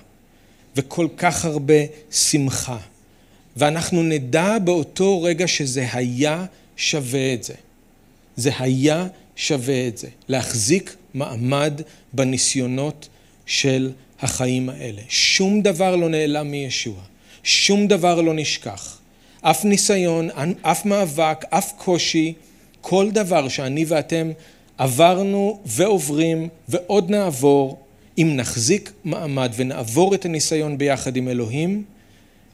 וכל 0.76 1.08
כך 1.16 1.44
הרבה 1.44 1.74
שמחה. 2.10 2.78
ואנחנו 3.56 4.02
נדע 4.02 4.58
באותו 4.58 5.22
רגע 5.22 5.48
שזה 5.48 5.86
היה 5.92 6.44
שווה 6.76 7.34
את 7.34 7.44
זה. 7.44 7.54
זה 8.36 8.50
היה 8.58 9.06
שווה 9.36 9.88
את 9.88 9.98
זה. 9.98 10.08
להחזיק 10.28 10.96
מעמד 11.14 11.80
בניסיונות 12.12 13.08
של 13.46 13.92
החיים 14.20 14.68
האלה. 14.68 15.02
שום 15.08 15.62
דבר 15.62 15.96
לא 15.96 16.08
נעלם 16.08 16.50
מישוע. 16.50 17.00
שום 17.42 17.86
דבר 17.86 18.20
לא 18.20 18.34
נשכח. 18.34 18.99
אף 19.42 19.64
ניסיון, 19.64 20.28
אף 20.62 20.86
מאבק, 20.86 21.44
אף 21.50 21.72
קושי, 21.76 22.32
כל 22.80 23.10
דבר 23.10 23.48
שאני 23.48 23.84
ואתם 23.88 24.30
עברנו 24.78 25.60
ועוברים 25.66 26.48
ועוד 26.68 27.10
נעבור, 27.10 27.78
אם 28.18 28.32
נחזיק 28.36 28.92
מעמד 29.04 29.52
ונעבור 29.56 30.14
את 30.14 30.24
הניסיון 30.24 30.78
ביחד 30.78 31.16
עם 31.16 31.28
אלוהים, 31.28 31.84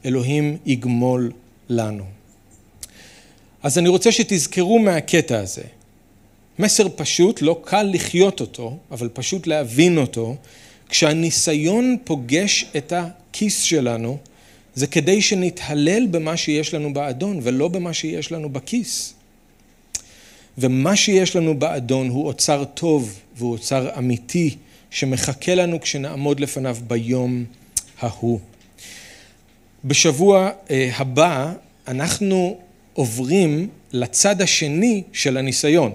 אלוהים 0.05 0.57
יגמול 0.65 1.31
לנו. 1.69 2.03
אז 3.63 3.77
אני 3.77 3.89
רוצה 3.89 4.11
שתזכרו 4.11 4.79
מהקטע 4.79 5.39
הזה. 5.39 5.63
מסר 6.59 6.87
פשוט, 6.95 7.41
לא 7.41 7.61
קל 7.63 7.89
לחיות 7.93 8.41
אותו, 8.41 8.77
אבל 8.91 9.09
פשוט 9.13 9.47
להבין 9.47 9.97
אותו. 9.97 10.35
כשהניסיון 10.89 11.97
פוגש 12.03 12.65
את 12.77 12.93
הכיס 12.95 13.61
שלנו, 13.61 14.17
זה 14.77 14.87
כדי 14.87 15.21
שנתהלל 15.21 16.07
במה 16.07 16.37
שיש 16.37 16.73
לנו 16.73 16.93
באדון 16.93 17.39
ולא 17.43 17.67
במה 17.67 17.93
שיש 17.93 18.31
לנו 18.31 18.49
בכיס. 18.49 19.13
ומה 20.57 20.95
שיש 20.95 21.35
לנו 21.35 21.59
באדון 21.59 22.09
הוא 22.09 22.27
אוצר 22.27 22.63
טוב 22.63 23.19
והוא 23.37 23.51
אוצר 23.51 23.97
אמיתי 23.97 24.55
שמחכה 24.89 25.55
לנו 25.55 25.81
כשנעמוד 25.81 26.39
לפניו 26.39 26.77
ביום 26.87 27.45
ההוא. 27.99 28.39
בשבוע 29.85 30.49
הבא 30.69 31.53
אנחנו 31.87 32.59
עוברים 32.93 33.69
לצד 33.91 34.41
השני 34.41 35.03
של 35.13 35.37
הניסיון. 35.37 35.91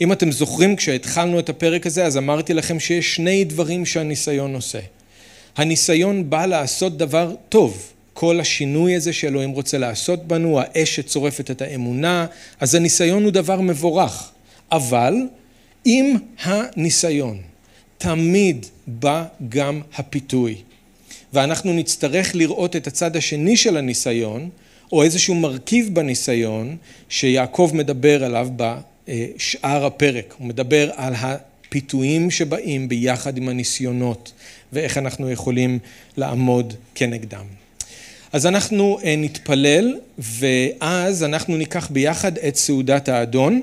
אם 0.00 0.12
אתם 0.12 0.32
זוכרים 0.32 0.76
כשהתחלנו 0.76 1.38
את 1.38 1.48
הפרק 1.48 1.86
הזה 1.86 2.04
אז 2.04 2.16
אמרתי 2.16 2.54
לכם 2.54 2.80
שיש 2.80 3.14
שני 3.14 3.44
דברים 3.44 3.86
שהניסיון 3.86 4.54
עושה. 4.54 4.80
הניסיון 5.56 6.30
בא 6.30 6.46
לעשות 6.46 6.96
דבר 6.96 7.34
טוב, 7.48 7.92
כל 8.18 8.40
השינוי 8.40 8.94
הזה 8.94 9.12
שאלוהים 9.12 9.50
רוצה 9.50 9.78
לעשות 9.78 10.28
בנו, 10.28 10.60
האש 10.60 10.96
שצורפת 10.96 11.50
את 11.50 11.62
האמונה, 11.62 12.26
אז 12.60 12.74
הניסיון 12.74 13.24
הוא 13.24 13.32
דבר 13.32 13.60
מבורך. 13.60 14.30
אבל 14.72 15.14
עם 15.84 16.16
הניסיון 16.42 17.38
תמיד 17.98 18.66
בא 18.86 19.24
גם 19.48 19.80
הפיתוי. 19.94 20.56
ואנחנו 21.32 21.72
נצטרך 21.72 22.34
לראות 22.34 22.76
את 22.76 22.86
הצד 22.86 23.16
השני 23.16 23.56
של 23.56 23.76
הניסיון, 23.76 24.50
או 24.92 25.02
איזשהו 25.02 25.34
מרכיב 25.34 25.94
בניסיון 25.94 26.76
שיעקב 27.08 27.70
מדבר 27.74 28.24
עליו 28.24 28.48
בשאר 28.56 29.86
הפרק. 29.86 30.34
הוא 30.38 30.46
מדבר 30.46 30.90
על 30.94 31.14
הפיתויים 31.16 32.30
שבאים 32.30 32.88
ביחד 32.88 33.36
עם 33.36 33.48
הניסיונות 33.48 34.32
ואיך 34.72 34.98
אנחנו 34.98 35.30
יכולים 35.30 35.78
לעמוד 36.16 36.74
כנגדם. 36.94 37.65
אז 38.36 38.46
אנחנו 38.46 38.98
נתפלל 39.04 39.96
ואז 40.18 41.24
אנחנו 41.24 41.56
ניקח 41.56 41.88
ביחד 41.90 42.38
את 42.38 42.56
סעודת 42.56 43.08
האדון. 43.08 43.60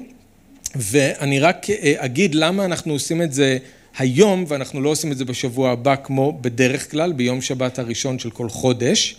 ואני 0.76 1.40
רק 1.40 1.66
אגיד 1.98 2.36
למה 2.36 2.66
אנחנו 2.66 2.94
עושים 2.94 3.22
את 3.22 3.34
זה 3.34 3.58
היום 3.98 4.46
ואנחנו 4.48 4.82
לא 4.82 4.90
עושים 4.90 5.12
את 5.12 5.18
זה 5.18 5.26
בשבוע 5.26 5.72
הבא 5.72 5.96
כמו 6.04 6.38
בדרך 6.42 6.92
כלל 6.92 7.12
ביום 7.12 7.42
שבת 7.42 7.80
הראשון 7.80 8.20
של 8.20 8.30
כל 8.30 8.50
חודש. 8.50 9.16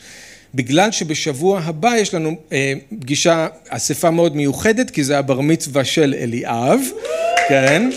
בגלל 0.55 0.92
שבשבוע 0.92 1.61
הבא 1.61 1.92
יש 1.96 2.14
לנו 2.14 2.36
פגישה, 3.00 3.46
אספה 3.68 4.11
מאוד 4.11 4.36
מיוחדת 4.36 4.90
כי 4.90 5.05
זה 5.05 5.18
הבר 5.18 5.40
מצווה 5.40 5.84
של 5.84 6.14
אליאב, 6.18 6.80
כן? 7.48 7.90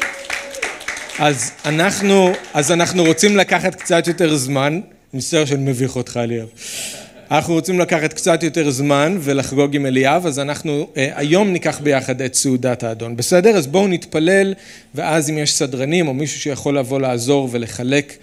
אז 1.19 1.51
אנחנו, 1.65 2.31
אז 2.53 2.71
אנחנו 2.71 3.03
רוצים 3.03 3.37
לקחת 3.37 3.75
קצת 3.75 4.07
יותר 4.07 4.35
זמן, 4.35 4.79
מצטער 5.13 5.45
שאני 5.45 5.63
מביך 5.63 5.95
אותך 5.95 6.17
אליאב 6.23 6.47
אנחנו 7.31 7.53
רוצים 7.53 7.79
לקחת 7.79 8.13
קצת 8.13 8.43
יותר 8.43 8.69
זמן 8.69 9.17
ולחגוג 9.19 9.75
עם 9.75 9.85
אליאב, 9.85 10.25
אז 10.25 10.39
אנחנו 10.39 10.87
היום 10.95 11.53
ניקח 11.53 11.79
ביחד 11.79 12.21
את 12.21 12.33
סעודת 12.33 12.83
האדון. 12.83 13.15
בסדר? 13.15 13.57
אז 13.57 13.67
בואו 13.67 13.87
נתפלל, 13.87 14.53
ואז 14.95 15.29
אם 15.29 15.37
יש 15.37 15.53
סדרנים 15.53 16.07
או 16.07 16.13
מישהו 16.13 16.39
שיכול 16.39 16.77
לבוא 16.77 16.99
לעזור 16.99 17.49
ולחלק 17.51 18.17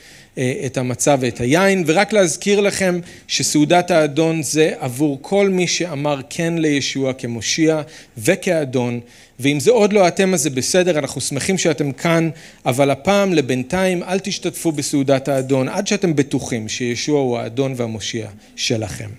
את 0.66 0.76
המצה 0.76 1.16
ואת 1.20 1.40
היין, 1.40 1.84
ורק 1.86 2.12
להזכיר 2.12 2.60
לכם 2.60 3.00
שסעודת 3.26 3.90
האדון 3.90 4.42
זה 4.42 4.72
עבור 4.78 5.18
כל 5.20 5.48
מי 5.48 5.66
שאמר 5.66 6.20
כן 6.30 6.54
לישוע 6.58 7.12
כמושיע 7.12 7.82
וכאדון, 8.18 9.00
ואם 9.40 9.60
זה 9.60 9.70
עוד 9.70 9.92
לא 9.92 10.08
אתם 10.08 10.34
אז 10.34 10.40
זה 10.42 10.50
בסדר, 10.50 10.98
אנחנו 10.98 11.20
שמחים 11.20 11.58
שאתם 11.58 11.92
כאן, 11.92 12.30
אבל 12.66 12.90
הפעם 12.90 13.32
לבינתיים 13.32 14.02
אל 14.02 14.18
תשתתפו 14.18 14.72
בסעודת 14.72 15.28
האדון 15.28 15.68
עד 15.68 15.86
שאתם 15.86 16.16
בטוחים 16.16 16.68
שישוע 16.68 17.20
הוא 17.20 17.38
האדון 17.38 17.74
והמושיע 17.76 18.28
שלכם. 18.56 19.10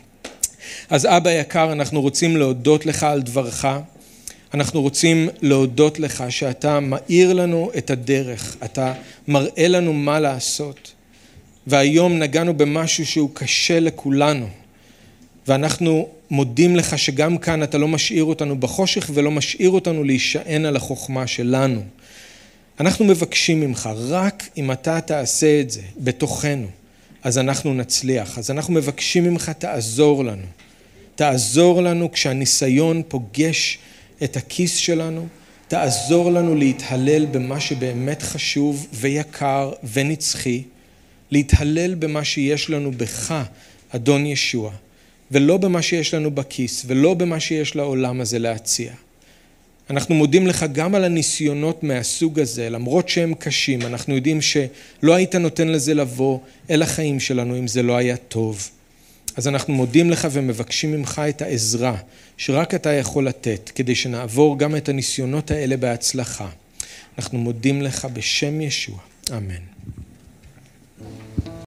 אז 0.89 1.05
אבא 1.05 1.29
יקר, 1.29 1.71
אנחנו 1.71 2.01
רוצים 2.01 2.37
להודות 2.37 2.85
לך 2.85 3.03
על 3.03 3.21
דברך, 3.21 3.65
אנחנו 4.53 4.81
רוצים 4.81 5.29
להודות 5.41 5.99
לך 5.99 6.23
שאתה 6.29 6.79
מאיר 6.79 7.33
לנו 7.33 7.71
את 7.77 7.89
הדרך, 7.89 8.57
אתה 8.63 8.93
מראה 9.27 9.67
לנו 9.67 9.93
מה 9.93 10.19
לעשות. 10.19 10.91
והיום 11.67 12.19
נגענו 12.19 12.57
במשהו 12.57 13.05
שהוא 13.05 13.29
קשה 13.33 13.79
לכולנו, 13.79 14.47
ואנחנו 15.47 16.09
מודים 16.29 16.75
לך 16.75 16.99
שגם 16.99 17.37
כאן 17.37 17.63
אתה 17.63 17.77
לא 17.77 17.87
משאיר 17.87 18.23
אותנו 18.23 18.59
בחושך 18.59 19.09
ולא 19.13 19.31
משאיר 19.31 19.69
אותנו 19.69 20.03
להישען 20.03 20.65
על 20.65 20.75
החוכמה 20.75 21.27
שלנו. 21.27 21.81
אנחנו 22.79 23.05
מבקשים 23.05 23.59
ממך, 23.61 23.89
רק 23.95 24.49
אם 24.57 24.71
אתה 24.71 25.01
תעשה 25.01 25.61
את 25.61 25.69
זה 25.69 25.81
בתוכנו, 25.97 26.67
אז 27.23 27.37
אנחנו 27.37 27.73
נצליח. 27.73 28.37
אז 28.37 28.51
אנחנו 28.51 28.73
מבקשים 28.73 29.23
ממך, 29.23 29.49
תעזור 29.49 30.23
לנו. 30.25 30.45
תעזור 31.15 31.81
לנו 31.81 32.11
כשהניסיון 32.11 33.01
פוגש 33.07 33.77
את 34.23 34.37
הכיס 34.37 34.75
שלנו, 34.75 35.27
תעזור 35.67 36.31
לנו 36.31 36.55
להתהלל 36.55 37.25
במה 37.25 37.59
שבאמת 37.59 38.21
חשוב 38.21 38.87
ויקר 38.93 39.71
ונצחי, 39.93 40.63
להתהלל 41.31 41.95
במה 41.95 42.23
שיש 42.23 42.69
לנו 42.69 42.91
בך, 42.91 43.43
אדון 43.89 44.25
ישוע, 44.25 44.71
ולא 45.35 45.57
במה 45.57 45.81
שיש 45.81 46.13
לנו 46.13 46.31
בכיס, 46.31 46.83
ולא 46.87 47.13
במה 47.13 47.39
שיש 47.39 47.75
לעולם 47.75 48.21
הזה 48.21 48.39
להציע. 48.39 48.93
אנחנו 49.89 50.15
מודים 50.15 50.47
לך 50.47 50.65
גם 50.71 50.95
על 50.95 51.03
הניסיונות 51.03 51.83
מהסוג 51.83 52.39
הזה, 52.39 52.69
למרות 52.69 53.09
שהם 53.09 53.33
קשים, 53.33 53.81
אנחנו 53.81 54.15
יודעים 54.15 54.41
שלא 54.41 55.13
היית 55.13 55.35
נותן 55.35 55.67
לזה 55.67 55.93
לבוא 55.93 56.39
אל 56.69 56.81
החיים 56.81 57.19
שלנו 57.19 57.57
אם 57.59 57.67
זה 57.67 57.83
לא 57.83 57.95
היה 57.95 58.17
טוב. 58.17 58.69
אז 59.35 59.47
אנחנו 59.47 59.73
מודים 59.73 60.09
לך 60.09 60.27
ומבקשים 60.31 60.91
ממך 60.91 61.21
את 61.29 61.41
העזרה 61.41 61.97
שרק 62.37 62.73
אתה 62.73 62.93
יכול 62.93 63.27
לתת, 63.27 63.71
כדי 63.75 63.95
שנעבור 63.95 64.59
גם 64.59 64.75
את 64.75 64.89
הניסיונות 64.89 65.51
האלה 65.51 65.77
בהצלחה. 65.77 66.49
אנחנו 67.17 67.37
מודים 67.37 67.81
לך 67.81 68.07
בשם 68.13 68.61
ישוע. 68.61 68.97
אמן. 69.31 69.74